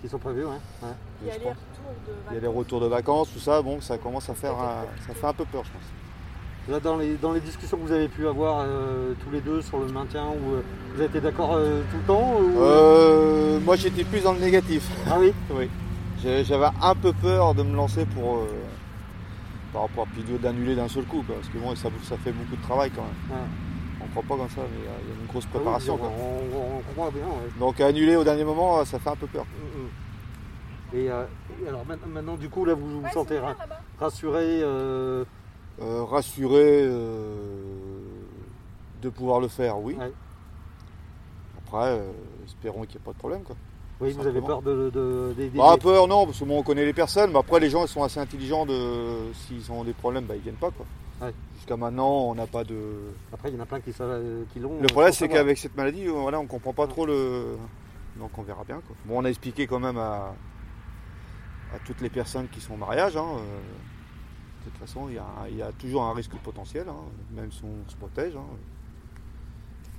Qui 0.00 0.08
sont 0.08 0.18
prévus, 0.18 0.46
ouais. 0.46 0.56
Il 1.20 1.28
y 1.28 1.30
a 1.30 1.36
les 1.36 1.50
retours 1.50 1.60
de 1.60 2.12
vacances. 2.12 2.30
Il 2.30 2.34
y 2.34 2.36
a 2.38 2.40
les 2.40 2.46
retours 2.46 2.80
de 2.80 2.86
vacances, 2.86 3.32
tout 3.34 3.38
ça, 3.38 3.60
bon, 3.60 3.82
ça 3.82 3.98
commence 3.98 4.30
à 4.30 4.34
faire 4.34 4.56
ça 5.06 5.12
fait 5.12 5.26
un 5.26 5.34
peu 5.34 5.44
peur, 5.44 5.64
je 5.64 5.72
pense 5.72 5.99
dans 6.68 6.96
les, 6.96 7.14
dans 7.14 7.32
les 7.32 7.40
discussions 7.40 7.76
que 7.78 7.82
vous 7.82 7.92
avez 7.92 8.08
pu 8.08 8.26
avoir 8.28 8.60
euh, 8.60 9.14
tous 9.24 9.30
les 9.30 9.40
deux 9.40 9.62
sur 9.62 9.78
le 9.78 9.86
maintien, 9.86 10.26
où, 10.26 10.54
euh, 10.54 10.62
vous 10.92 11.00
avez 11.00 11.06
été 11.06 11.20
d'accord 11.20 11.54
euh, 11.54 11.82
tout 11.90 11.96
le 11.96 12.02
temps 12.04 13.60
Moi 13.64 13.76
j'étais 13.76 14.04
plus 14.04 14.22
dans 14.22 14.32
le 14.32 14.40
négatif. 14.40 14.88
Ah 15.08 15.16
oui 15.18 15.32
Oui. 15.50 15.68
J'avais 16.22 16.68
un 16.82 16.94
peu 16.94 17.12
peur 17.12 17.54
de 17.54 17.62
me 17.62 17.74
lancer 17.74 18.04
pour 18.04 18.46
par 19.72 19.82
rapport 19.82 20.04
à 20.04 20.14
Pidio 20.14 20.36
d'annuler 20.36 20.74
d'un 20.74 20.88
seul 20.88 21.04
coup, 21.04 21.24
parce 21.26 21.48
que 21.48 21.56
bon, 21.56 21.74
ça, 21.76 21.88
ça 22.02 22.16
fait 22.16 22.32
beaucoup 22.32 22.56
de 22.56 22.62
travail 22.62 22.90
quand 22.90 23.02
même. 23.02 23.38
On 24.00 24.04
ne 24.04 24.10
croit 24.10 24.24
pas 24.24 24.36
comme 24.36 24.50
ça, 24.50 24.62
mais 24.62 24.78
il 24.80 24.84
y, 24.84 24.88
a 24.88 25.20
une 25.20 25.28
grosse 25.28 25.44
ah 25.46 25.54
préparation. 25.54 25.94
on, 25.94 26.92
croit 26.92 27.10
bien. 27.10 27.22
Donc 27.58 27.80
annuler 27.80 28.16
au 28.16 28.24
dernier 28.24 28.44
moment, 28.44 28.84
ça 28.84 28.98
fait 28.98 29.10
un 29.10 29.16
peu 29.16 29.28
peur. 29.28 29.44
Mm, 29.44 30.96
mm. 30.96 30.98
Et, 30.98 31.08
alors 31.68 31.84
maintenant, 31.86 32.34
du 32.34 32.48
coup, 32.48 32.64
là, 32.64 32.74
vous 32.74 33.00
vous 33.00 33.08
sentez 33.12 33.38
rassuré 34.00 34.62
euh, 35.80 36.04
rassuré 36.04 36.82
euh, 36.82 37.34
de 39.00 39.08
pouvoir 39.08 39.40
le 39.40 39.48
faire, 39.48 39.78
oui. 39.78 39.96
Après, 41.58 41.88
euh, 41.92 42.10
espérons 42.44 42.82
qu'il 42.82 42.96
n'y 42.96 43.02
ait 43.02 43.04
pas 43.04 43.12
de 43.12 43.18
problème. 43.18 43.42
Quoi. 43.42 43.56
Oui, 44.00 44.12
vous 44.12 44.26
avez 44.26 44.40
peur 44.40 44.60
de. 44.60 44.90
de, 44.90 45.50
bah, 45.54 45.76
peur, 45.80 46.06
non, 46.06 46.26
parce 46.26 46.38
que 46.38 46.44
on 46.44 46.62
connaît 46.62 46.84
les 46.84 46.92
personnes, 46.92 47.32
mais 47.32 47.38
après, 47.38 47.60
les 47.60 47.70
gens 47.70 47.84
ils 47.84 47.88
sont 47.88 48.02
assez 48.02 48.20
intelligents 48.20 48.66
de. 48.66 49.32
S'ils 49.34 49.72
ont 49.72 49.84
des 49.84 49.92
problèmes, 49.92 50.24
bah, 50.24 50.36
ils 50.36 50.42
viennent 50.42 50.54
pas. 50.54 50.70
Quoi. 50.70 50.84
Jusqu'à 51.56 51.76
maintenant, 51.76 52.10
on 52.10 52.34
n'a 52.34 52.46
pas 52.46 52.64
de. 52.64 52.76
Après, 53.32 53.50
il 53.50 53.56
y 53.56 53.58
en 53.58 53.62
a 53.62 53.66
plein 53.66 53.80
qui, 53.80 53.92
qui 53.92 54.58
l'ont. 54.58 54.80
Le 54.80 54.86
problème, 54.88 55.12
c'est 55.12 55.28
qu'avec 55.28 55.56
cette 55.58 55.76
maladie, 55.76 56.06
voilà, 56.06 56.40
on 56.40 56.46
comprend 56.46 56.72
pas 56.72 56.86
trop 56.86 57.06
le. 57.06 57.56
Donc, 58.16 58.30
on 58.36 58.42
verra 58.42 58.64
bien. 58.64 58.80
Quoi. 58.86 58.96
Bon, 59.06 59.20
on 59.20 59.24
a 59.24 59.28
expliqué 59.28 59.66
quand 59.66 59.80
même 59.80 59.96
à, 59.98 60.34
à 61.74 61.78
toutes 61.86 62.00
les 62.00 62.10
personnes 62.10 62.48
qui 62.48 62.60
sont 62.60 62.74
au 62.74 62.78
mariage. 62.78 63.16
Hein, 63.16 63.26
de 64.64 64.70
toute 64.70 64.78
façon, 64.78 65.08
il 65.08 65.14
y 65.56 65.62
a, 65.62 65.72
toujours 65.72 66.04
un 66.04 66.14
risque 66.14 66.34
potentiel, 66.36 66.86
hein, 66.88 66.96
même 67.32 67.50
si 67.50 67.62
on 67.64 67.88
se 67.88 67.96
protège. 67.96 68.36
Hein. 68.36 68.44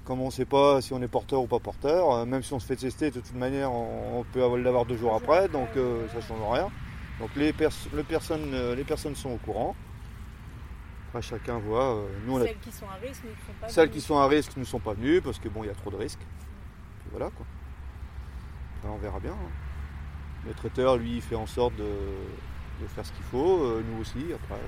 Comme 0.06 0.22
on 0.22 0.28
ne 0.28 0.32
sait 0.32 0.46
pas 0.46 0.82
si 0.82 0.94
on 0.94 1.02
est 1.02 1.08
porteur 1.08 1.42
ou 1.42 1.48
pas 1.48 1.60
porteur, 1.60 2.12
euh, 2.12 2.26
même 2.26 2.44
si 2.44 2.54
on 2.54 2.60
se 2.60 2.66
fait 2.66 2.76
tester, 2.76 3.12
de 3.12 3.20
toute 3.20 3.36
manière, 3.36 3.72
on, 3.72 4.24
peut 4.32 4.40
l'avoir 4.58 4.86
deux 4.86 4.98
jours 4.98 5.16
après, 5.16 5.48
donc 5.48 5.70
euh, 5.78 6.08
ça 6.10 6.18
ne 6.18 6.22
change 6.22 6.52
rien. 6.52 6.70
Donc 7.20 7.30
les, 7.36 7.54
personnes, 7.54 8.54
euh, 8.54 8.76
les 8.76 8.84
personnes 8.84 9.16
sont 9.16 9.32
au 9.32 9.38
courant. 9.38 9.76
Après, 11.10 11.22
chacun 11.22 11.60
voit. 11.60 12.04
nous, 12.26 12.40
Celles 12.40 12.58
qui 12.60 12.72
sont 12.72 12.86
à 12.88 12.96
risque 12.96 13.24
ne 13.24 13.30
sont 13.30 13.60
pas 13.60 13.70
Celles 13.70 13.90
qui 13.90 14.02
sont 14.02 14.18
à 14.18 14.28
risque 14.28 14.58
ne 14.58 14.64
sont 14.64 14.80
pas 14.80 14.94
venues 14.94 15.22
parce 15.22 15.40
que 15.40 15.50
bon, 15.50 15.64
il 15.64 15.68
y 15.68 15.72
a 15.72 15.76
trop 15.76 15.92
de 15.92 15.98
risques. 15.98 16.26
voilà 17.12 17.30
quoi. 17.32 17.46
on 18.86 18.98
verra 18.98 19.20
bien. 19.20 19.34
Hein. 19.34 19.52
Le 20.46 20.54
traiteur, 20.54 20.98
lui, 20.98 21.18
il 21.18 21.22
fait 21.22 21.36
en 21.36 21.46
sorte 21.46 21.76
de, 21.76 21.86
de 22.82 22.88
faire 22.88 23.06
ce 23.06 23.12
qu'il 23.12 23.24
faut, 23.26 23.64
euh, 23.64 23.84
nous 23.90 24.02
aussi 24.02 24.34
après. 24.34 24.60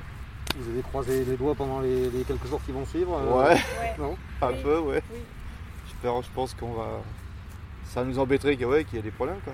Vous 0.58 0.70
avez 0.70 0.82
croisé 0.82 1.25
les 1.25 1.36
doigts 1.36 1.55
pendant 1.55 1.79
les, 1.82 2.10
quelques 2.27 2.46
jours 2.46 2.62
qui 2.65 2.72
vont 2.72 2.86
suivre 2.86 3.17
euh, 3.17 3.50
Ouais, 3.50 3.58
Non 3.98 4.15
un 4.41 4.53
peu, 4.53 4.79
ouais. 4.79 5.01
je 6.03 6.10
pense 6.36 6.53
qu'on 6.53 6.74
va. 6.74 7.01
Ça 7.86 8.03
nous 8.03 8.20
embêterait 8.20 8.55
qu'il 8.55 8.67
y 8.67 8.98
ait 8.98 9.01
des 9.01 9.12
problèmes. 9.12 9.39
Quoi. 9.43 9.53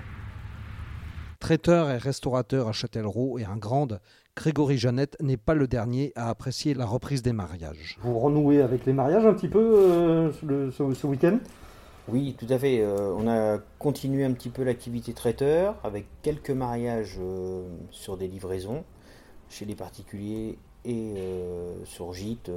Traiteur 1.38 1.90
et 1.90 1.96
restaurateur 1.96 2.68
à 2.68 2.72
Châtellerault 2.72 3.38
et 3.38 3.44
un 3.44 3.56
grande, 3.56 4.00
Grégory 4.36 4.76
Jeannette 4.76 5.16
n'est 5.20 5.36
pas 5.38 5.54
le 5.54 5.66
dernier 5.66 6.12
à 6.14 6.28
apprécier 6.28 6.74
la 6.74 6.86
reprise 6.86 7.22
des 7.22 7.32
mariages. 7.32 7.98
Vous 8.02 8.18
renouez 8.18 8.60
avec 8.60 8.84
les 8.84 8.92
mariages 8.92 9.24
un 9.24 9.32
petit 9.32 9.48
peu 9.48 9.58
euh, 9.58 10.70
ce 10.70 11.06
week-end? 11.06 11.38
Oui, 12.12 12.34
tout 12.38 12.46
à 12.50 12.58
fait. 12.58 12.80
Euh, 12.80 13.14
on 13.16 13.28
a 13.28 13.58
continué 13.78 14.24
un 14.24 14.32
petit 14.32 14.48
peu 14.48 14.64
l'activité 14.64 15.12
traiteur 15.12 15.76
avec 15.84 16.06
quelques 16.22 16.50
mariages 16.50 17.16
euh, 17.20 17.62
sur 17.90 18.16
des 18.16 18.28
livraisons 18.28 18.84
chez 19.48 19.64
les 19.64 19.74
particuliers 19.74 20.58
et 20.84 21.14
euh, 21.16 21.74
sur 21.84 22.12
gîte 22.12 22.50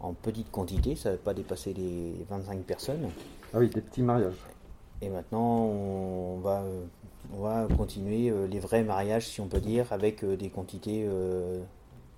en 0.00 0.12
petite 0.12 0.50
quantité. 0.50 0.96
Ça 0.96 1.12
n'a 1.12 1.16
pas 1.16 1.34
dépassé 1.34 1.72
les 1.72 2.14
25 2.28 2.60
personnes. 2.62 3.10
Ah 3.54 3.58
oui, 3.58 3.68
des 3.68 3.80
petits 3.80 4.02
mariages. 4.02 4.34
Et 5.02 5.08
maintenant, 5.08 5.64
on 5.64 6.38
va, 6.40 6.62
on 7.32 7.42
va 7.42 7.66
continuer 7.76 8.32
les 8.48 8.58
vrais 8.58 8.82
mariages, 8.82 9.26
si 9.28 9.40
on 9.40 9.46
peut 9.46 9.60
dire, 9.60 9.92
avec 9.92 10.24
des 10.24 10.50
quantités 10.50 11.08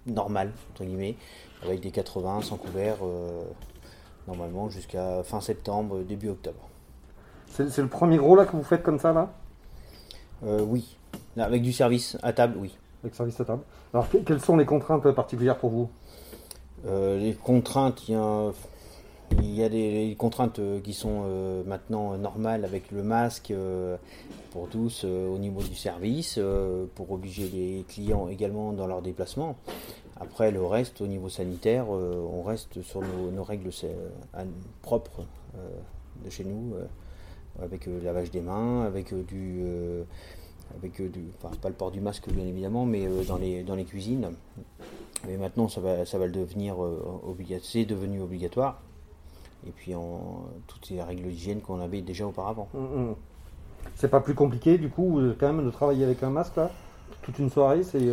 normales, 0.06 0.52
entre 0.72 0.84
guillemets, 0.84 1.16
avec 1.62 1.80
des 1.80 1.92
80 1.92 2.42
sans 2.42 2.56
couvert 2.56 2.98
normalement 4.28 4.68
jusqu'à 4.68 5.22
fin 5.22 5.40
septembre, 5.40 6.00
début 6.00 6.28
octobre. 6.28 6.68
C'est 7.48 7.78
le 7.78 7.88
premier 7.88 8.16
gros 8.16 8.34
là 8.34 8.46
que 8.46 8.56
vous 8.56 8.62
faites 8.62 8.82
comme 8.82 8.98
ça 8.98 9.12
là? 9.12 9.30
Euh, 10.44 10.60
Oui, 10.62 10.96
avec 11.36 11.62
du 11.62 11.72
service 11.72 12.16
à 12.22 12.32
table, 12.32 12.56
oui. 12.58 12.76
Avec 13.02 13.14
service 13.14 13.38
à 13.40 13.44
table. 13.44 13.62
Alors 13.92 14.06
quelles 14.24 14.40
sont 14.40 14.56
les 14.56 14.64
contraintes 14.64 15.10
particulières 15.10 15.58
pour 15.58 15.70
vous? 15.70 15.90
Euh, 16.86 17.18
Les 17.18 17.34
contraintes, 17.34 18.08
il 18.08 18.12
y 18.12 18.16
a, 18.16 18.52
il 19.38 19.54
y 19.54 19.62
a 19.62 19.68
des 19.68 20.16
contraintes 20.18 20.58
euh, 20.60 20.80
qui 20.80 20.94
sont 20.94 21.24
maintenant 21.66 22.16
normales 22.16 22.64
avec 22.64 22.90
le 22.90 23.02
masque 23.02 23.52
pour 24.50 24.68
tous 24.68 25.04
au 25.04 25.38
niveau 25.38 25.62
du 25.62 25.74
service, 25.74 26.38
pour 26.94 27.10
obliger 27.12 27.48
les 27.52 27.84
clients 27.88 28.28
également 28.28 28.72
dans 28.72 28.86
leur 28.86 29.02
déplacement. 29.02 29.56
Après, 30.20 30.50
le 30.50 30.64
reste, 30.64 31.00
au 31.00 31.06
niveau 31.06 31.28
sanitaire, 31.28 31.86
euh, 31.90 32.28
on 32.32 32.42
reste 32.42 32.82
sur 32.82 33.00
nos, 33.00 33.42
règles 33.42 33.70
euh, 33.84 34.44
propres 34.82 35.24
euh, 35.56 35.68
de 36.24 36.30
chez 36.30 36.44
nous, 36.44 36.74
avec 37.60 37.86
le 37.86 37.98
lavage 38.00 38.30
des 38.30 38.40
mains, 38.40 38.82
avec 38.84 39.14
du. 39.26 39.64
avec 40.76 41.00
du 41.00 41.24
enfin, 41.42 41.54
pas 41.60 41.68
le 41.68 41.74
port 41.74 41.90
du 41.90 42.00
masque, 42.00 42.28
bien 42.30 42.46
évidemment, 42.46 42.84
mais 42.84 43.06
dans, 43.26 43.36
les, 43.36 43.62
dans 43.62 43.74
les 43.74 43.84
cuisines. 43.84 44.30
Mais 45.26 45.36
maintenant, 45.36 45.68
ça 45.68 45.80
va, 45.80 46.04
ça 46.04 46.18
va 46.18 46.26
le 46.26 46.32
devenir 46.32 46.78
obligatoire. 46.78 47.70
C'est 47.70 47.84
devenu 47.84 48.20
obligatoire. 48.20 48.80
Et 49.66 49.70
puis, 49.70 49.94
toutes 50.66 50.86
ces 50.86 51.00
règles 51.02 51.28
d'hygiène 51.28 51.60
qu'on 51.60 51.80
avait 51.80 52.02
déjà 52.02 52.26
auparavant. 52.26 52.68
Hum, 52.74 52.84
hum. 52.94 53.16
C'est 53.96 54.08
pas 54.08 54.20
plus 54.20 54.34
compliqué, 54.34 54.78
du 54.78 54.88
coup, 54.88 55.20
quand 55.38 55.52
même, 55.52 55.64
de 55.64 55.70
travailler 55.70 56.04
avec 56.04 56.22
un 56.22 56.30
masque, 56.30 56.56
là? 56.56 56.70
Toute 57.22 57.38
une 57.38 57.50
soirée, 57.50 57.82
c'est 57.82 58.08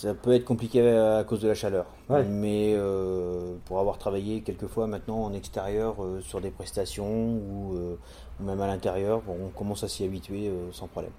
ça 0.00 0.14
peut 0.14 0.32
être 0.32 0.46
compliqué 0.46 0.88
à 0.88 1.24
cause 1.24 1.40
de 1.40 1.48
la 1.48 1.54
chaleur. 1.54 1.86
Mais 2.08 2.72
euh, 2.74 3.56
pour 3.66 3.80
avoir 3.80 3.98
travaillé 3.98 4.40
quelques 4.40 4.66
fois 4.66 4.86
maintenant 4.86 5.24
en 5.24 5.32
extérieur 5.34 6.02
euh, 6.02 6.20
sur 6.22 6.40
des 6.40 6.50
prestations 6.50 7.34
ou, 7.34 7.74
euh, 7.74 7.96
même 8.40 8.60
à 8.62 8.66
l'intérieur, 8.66 9.22
on 9.28 9.48
commence 9.48 9.84
à 9.84 9.88
s'y 9.88 10.04
habituer 10.04 10.50
sans 10.72 10.86
problème. 10.86 11.12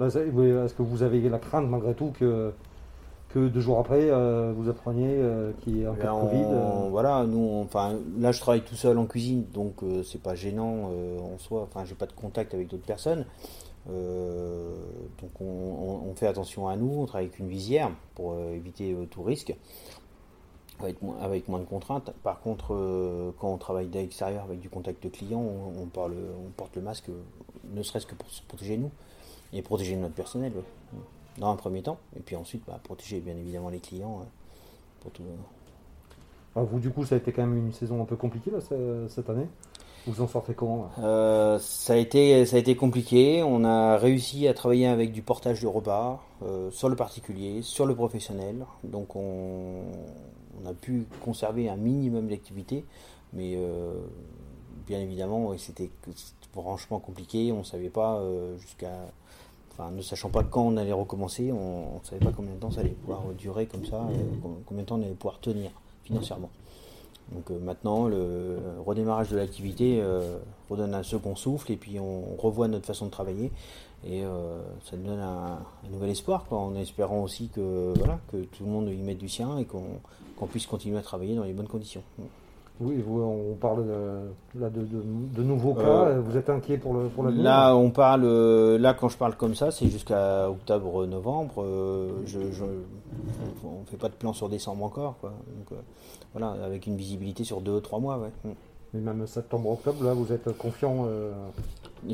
Bah, 0.00 0.08
est-ce 0.08 0.74
que 0.74 0.82
vous 0.82 1.02
avez 1.02 1.20
la 1.28 1.38
crainte 1.38 1.68
malgré 1.68 1.94
tout 1.94 2.12
que, 2.18 2.52
que 3.28 3.46
deux 3.48 3.60
jours 3.60 3.78
après 3.78 4.10
vous 4.52 4.68
appreniez 4.68 5.22
qu'il 5.60 5.76
y 5.76 5.82
ait 5.82 5.86
un 5.86 5.94
cas 5.94 6.12
de 6.12 6.20
Covid 6.20 6.90
Voilà, 6.90 7.24
nous, 7.24 7.62
enfin, 7.62 7.94
là 8.18 8.32
je 8.32 8.40
travaille 8.40 8.62
tout 8.62 8.74
seul 8.74 8.98
en 8.98 9.06
cuisine, 9.06 9.44
donc 9.54 9.76
c'est 10.04 10.22
pas 10.22 10.34
gênant 10.34 10.90
en 11.22 11.38
soi. 11.38 11.68
Enfin, 11.70 11.84
j'ai 11.84 11.94
pas 11.94 12.06
de 12.06 12.12
contact 12.12 12.52
avec 12.54 12.66
d'autres 12.66 12.86
personnes. 12.86 13.24
Euh, 13.88 14.74
donc 15.20 15.40
on, 15.40 16.14
fait 16.14 16.26
attention 16.26 16.68
à 16.68 16.76
nous, 16.76 17.00
on 17.00 17.06
travaille 17.06 17.26
avec 17.26 17.38
une 17.38 17.48
visière 17.48 17.90
pour 18.14 18.32
euh, 18.32 18.52
éviter 18.52 18.92
euh, 18.92 19.06
tout 19.06 19.22
risque, 19.22 19.54
avec 20.80 21.02
moins, 21.48 21.58
de 21.58 21.64
contraintes. 21.64 22.12
Par 22.22 22.40
contre, 22.40 22.68
quand 23.38 23.52
on 23.52 23.58
travaille 23.58 23.88
d'extérieur 23.88 24.44
avec 24.44 24.60
du 24.60 24.70
contact 24.70 25.10
client, 25.10 25.40
on, 25.40 25.86
porte 25.86 26.76
le 26.76 26.82
masque, 26.82 27.10
ne 27.70 27.82
serait-ce 27.82 28.06
que 28.06 28.14
pour 28.14 28.30
se 28.30 28.42
protéger 28.42 28.78
nous 28.78 28.90
et 29.52 29.60
protéger 29.60 29.96
notre 29.96 30.14
personnel, 30.14 30.52
dans 31.36 31.50
un 31.50 31.56
premier 31.56 31.82
temps, 31.82 31.98
et 32.16 32.20
puis 32.20 32.34
ensuite 32.34 32.62
bah, 32.66 32.80
protéger 32.82 33.20
bien 33.20 33.36
évidemment 33.36 33.68
les 33.68 33.80
clients 33.80 34.26
tout, 35.12 35.22
vous, 36.54 36.78
du 36.80 36.90
coup, 36.90 37.04
ça 37.04 37.14
a 37.14 37.18
été 37.18 37.32
quand 37.32 37.46
même 37.46 37.56
une 37.56 37.72
saison 37.72 38.02
un 38.02 38.06
peu 38.06 38.16
compliquée 38.16 38.50
cette 39.08 39.30
année? 39.30 39.46
Vous 40.06 40.22
en 40.22 40.26
sortez 40.26 40.54
comment 40.54 40.90
euh, 40.98 41.58
ça, 41.58 41.92
a 41.92 41.96
été, 41.96 42.46
ça 42.46 42.56
a 42.56 42.58
été 42.58 42.74
compliqué. 42.74 43.42
On 43.42 43.64
a 43.64 43.96
réussi 43.96 44.48
à 44.48 44.54
travailler 44.54 44.86
avec 44.86 45.12
du 45.12 45.22
portage 45.22 45.60
de 45.60 45.66
repas 45.66 46.22
euh, 46.42 46.70
sur 46.70 46.88
le 46.88 46.96
particulier, 46.96 47.62
sur 47.62 47.86
le 47.86 47.94
professionnel. 47.94 48.64
Donc 48.82 49.14
on, 49.16 49.82
a 50.66 50.72
pu 50.74 51.06
conserver 51.22 51.68
un 51.68 51.76
minimum 51.76 52.28
d'activité. 52.28 52.84
Mais 53.32 53.54
euh, 53.56 53.92
bien 54.86 55.00
évidemment, 55.00 55.56
c'était 55.58 55.90
franchement 56.52 56.98
compliqué. 56.98 57.52
On 57.52 57.58
ne 57.58 57.64
savait 57.64 57.90
pas 57.90 58.22
jusqu'à. 58.58 58.92
Enfin, 59.72 59.90
ne 59.90 60.02
sachant 60.02 60.30
pas 60.30 60.42
quand 60.42 60.62
on 60.62 60.76
allait 60.76 60.92
recommencer, 60.92 61.52
on 61.52 62.00
ne 62.00 62.04
savait 62.04 62.24
pas 62.24 62.32
combien 62.32 62.54
de 62.54 62.58
temps 62.58 62.70
ça 62.70 62.80
allait 62.80 62.90
pouvoir 62.90 63.22
durer 63.38 63.66
comme 63.66 63.84
ça, 63.84 64.06
combien 64.66 64.82
de 64.82 64.88
temps 64.88 64.96
on 64.96 65.02
allait 65.02 65.14
pouvoir 65.14 65.38
tenir 65.40 65.70
financièrement. 66.04 66.50
Donc 67.32 67.50
euh, 67.50 67.58
maintenant, 67.58 68.06
le 68.06 68.58
redémarrage 68.84 69.30
de 69.30 69.36
l'activité 69.36 70.00
euh, 70.00 70.38
redonne 70.68 70.94
un 70.94 71.02
second 71.02 71.36
souffle 71.36 71.70
et 71.72 71.76
puis 71.76 71.98
on 72.00 72.36
revoit 72.36 72.68
notre 72.68 72.86
façon 72.86 73.06
de 73.06 73.10
travailler 73.10 73.52
et 74.04 74.24
euh, 74.24 74.60
ça 74.84 74.96
nous 74.96 75.06
donne 75.06 75.20
un, 75.20 75.58
nouvel 75.90 76.10
espoir 76.10 76.46
en 76.50 76.74
espérant 76.74 77.22
aussi 77.22 77.48
que, 77.48 77.92
voilà, 77.96 78.18
que 78.32 78.38
tout 78.38 78.64
le 78.64 78.70
monde 78.70 78.88
y 78.88 79.02
mette 79.02 79.18
du 79.18 79.28
sien 79.28 79.58
et 79.58 79.64
qu'on 79.64 80.46
puisse 80.46 80.66
continuer 80.66 80.98
à 80.98 81.02
travailler 81.02 81.36
dans 81.36 81.44
les 81.44 81.52
bonnes 81.52 81.68
conditions. 81.68 82.02
Oui, 82.80 83.04
on 83.06 83.56
parle 83.60 83.86
de, 83.86 84.58
là 84.58 84.70
de, 84.70 85.42
nouveaux 85.42 85.74
cas. 85.74 86.12
vous 86.18 86.36
êtes 86.36 86.48
inquiet 86.48 86.78
pour 86.78 86.94
le 86.94 87.08
pour 87.08 87.24
Là, 87.24 87.76
on 87.76 87.90
parle. 87.90 88.24
Là, 88.78 88.94
quand 88.94 89.10
je 89.10 89.18
parle 89.18 89.36
comme 89.36 89.54
ça, 89.54 89.70
c'est 89.70 89.88
jusqu'à 89.88 90.48
octobre-novembre. 90.48 91.64
je, 92.24 92.38
on 93.64 93.80
ne 93.80 93.86
fait 93.86 93.98
pas 93.98 94.08
de 94.08 94.14
plan 94.14 94.32
sur 94.32 94.48
décembre 94.48 94.84
encore. 94.84 95.16
Quoi. 95.20 95.30
Donc, 95.30 95.78
voilà, 96.32 96.64
avec 96.64 96.86
une 96.86 96.96
visibilité 96.96 97.44
sur 97.44 97.60
2-3 97.60 98.00
mois. 98.00 98.18
Ouais. 98.18 98.30
Mm. 98.44 98.54
Mais 98.94 99.00
même 99.00 99.26
septembre-octobre, 99.26 100.02
là, 100.04 100.14
vous 100.14 100.32
êtes 100.32 100.56
confiant 100.56 101.06
euh... 101.06 101.32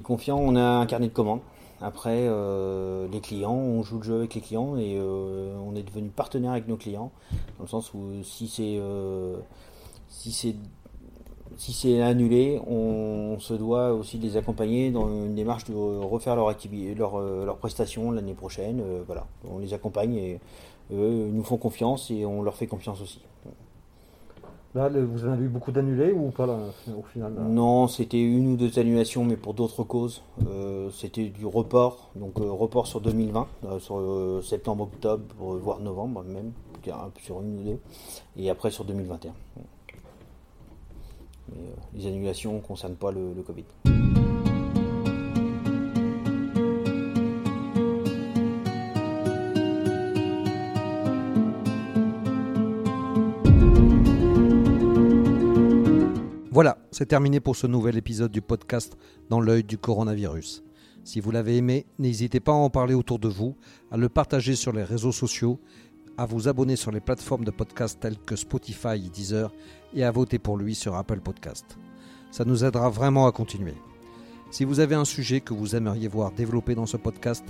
confiant, 0.03 0.39
on 0.39 0.57
a 0.57 0.63
un 0.63 0.87
carnet 0.87 1.09
de 1.09 1.13
commandes. 1.13 1.41
Après, 1.81 2.25
euh, 2.27 3.07
les 3.13 3.21
clients, 3.21 3.53
on 3.53 3.83
joue 3.83 3.99
le 3.99 4.05
jeu 4.05 4.15
avec 4.17 4.35
les 4.35 4.41
clients 4.41 4.77
et 4.79 4.97
euh, 4.99 5.55
on 5.59 5.75
est 5.77 5.83
devenu 5.83 6.09
partenaire 6.09 6.53
avec 6.53 6.69
nos 6.69 6.77
clients, 6.77 7.11
dans 7.59 7.65
le 7.65 7.69
sens 7.69 7.93
où 7.93 8.13
si 8.23 8.49
c'est 8.49 8.79
euh, 8.81 9.37
si 10.09 10.33
c'est 10.33 10.55
si 11.59 11.73
c'est 11.73 12.03
annulé, 12.03 12.61
on, 12.67 13.39
se 13.39 13.55
doit 13.55 13.95
aussi 13.95 14.19
de 14.19 14.25
les 14.25 14.37
accompagner 14.37 14.91
dans 14.91 15.09
une 15.09 15.35
démarche 15.35 15.65
de 15.65 15.75
refaire 15.75 16.37
leur 16.37 16.51
activité, 16.51 16.95
leur, 16.95 17.19
leur 17.19 17.57
prestation 17.57 18.11
l'année 18.11 18.35
prochaine. 18.35 18.83
voilà, 19.07 19.27
on 19.51 19.59
les 19.59 19.73
accompagne 19.73 20.17
et 20.17 20.41
eux 20.93 21.31
nous 21.33 21.43
font 21.43 21.57
confiance 21.57 22.11
et 22.11 22.27
on 22.27 22.43
leur 22.43 22.57
fait 22.57 22.67
confiance 22.67 23.01
aussi. 23.01 23.23
Là, 24.77 24.91
vous 24.91 25.25
en 25.25 25.33
avez 25.33 25.45
eu 25.45 25.49
beaucoup 25.49 25.73
d'annulés 25.73 26.13
ou 26.13 26.31
pas 26.31 26.45
là, 26.45 26.59
au 26.99 27.03
final 27.03 27.33
Non, 27.33 27.89
c'était 27.89 28.21
une 28.21 28.47
ou 28.53 28.57
deux 28.57 28.79
annulations, 28.79 29.25
mais 29.25 29.39
pour 29.39 29.55
d'autres 29.55 29.85
causes. 29.85 30.23
Euh, 30.47 30.91
c'était 30.91 31.31
du 31.31 31.47
report, 31.47 32.11
donc 32.15 32.39
euh, 32.39 32.51
report 32.51 32.87
sur 32.87 33.01
2020, 33.01 33.47
euh, 33.65 33.79
sur 33.79 34.45
septembre, 34.45 34.83
octobre, 34.85 35.25
voire 35.39 35.81
novembre 35.81 36.23
même, 36.25 36.53
sur 37.23 37.41
une 37.41 37.61
ou 37.61 37.63
deux, 37.63 37.79
et 38.37 38.51
après 38.51 38.71
sur 38.71 38.85
2021. 38.85 39.33
Mais, 41.49 41.63
les 41.95 42.07
annulations 42.07 42.55
ne 42.55 42.61
concernent 42.61 42.97
pas 42.97 43.13
le 43.13 43.43
Covid. 43.43 43.65
Voilà, 56.57 56.79
c'est 56.91 57.05
terminé 57.05 57.39
pour 57.39 57.55
ce 57.55 57.67
nouvel 57.67 57.99
épisode 57.99 58.33
du 58.33 58.41
podcast 58.41 58.97
Dans 59.29 59.43
l'œil 59.43 59.63
du 59.63 59.77
coronavirus. 59.77 60.65
Si 61.05 61.21
vous 61.21 61.31
l'avez 61.31 61.59
aimé, 61.59 61.85
n'hésitez 61.99 62.41
pas 62.41 62.53
à 62.53 62.55
en 62.55 62.71
parler 62.71 62.95
autour 62.95 63.19
de 63.19 63.29
vous, 63.29 63.59
à 63.91 63.99
le 63.99 64.09
partager 64.09 64.55
sur 64.55 64.73
les 64.73 64.83
réseaux 64.83 65.13
sociaux, 65.13 65.61
à 66.19 66.27
vous 66.27 66.49
abonner 66.49 66.77
sur 66.77 66.91
les 66.91 67.01
plateformes 67.01 67.45
de 67.45 67.51
podcast 67.51 67.99
telles 68.01 68.19
que 68.19 68.37
Spotify 68.37 68.95
et 68.95 69.11
Deezer 69.11 69.53
et 69.95 70.05
à 70.05 70.11
voter 70.11 70.39
pour 70.39 70.57
lui 70.57 70.75
sur 70.75 70.95
Apple 70.95 71.21
Podcast. 71.21 71.79
Ça 72.31 72.45
nous 72.45 72.65
aidera 72.65 72.91
vraiment 72.91 73.27
à 73.27 73.33
continuer. 73.33 73.75
Si 74.51 74.65
vous 74.65 74.81
avez 74.81 74.95
un 74.95 75.05
sujet 75.05 75.41
que 75.41 75.55
vous 75.55 75.77
aimeriez 75.77 76.09
voir 76.09 76.33
développé 76.33 76.75
dans 76.75 76.87
ce 76.87 76.97
podcast, 76.97 77.45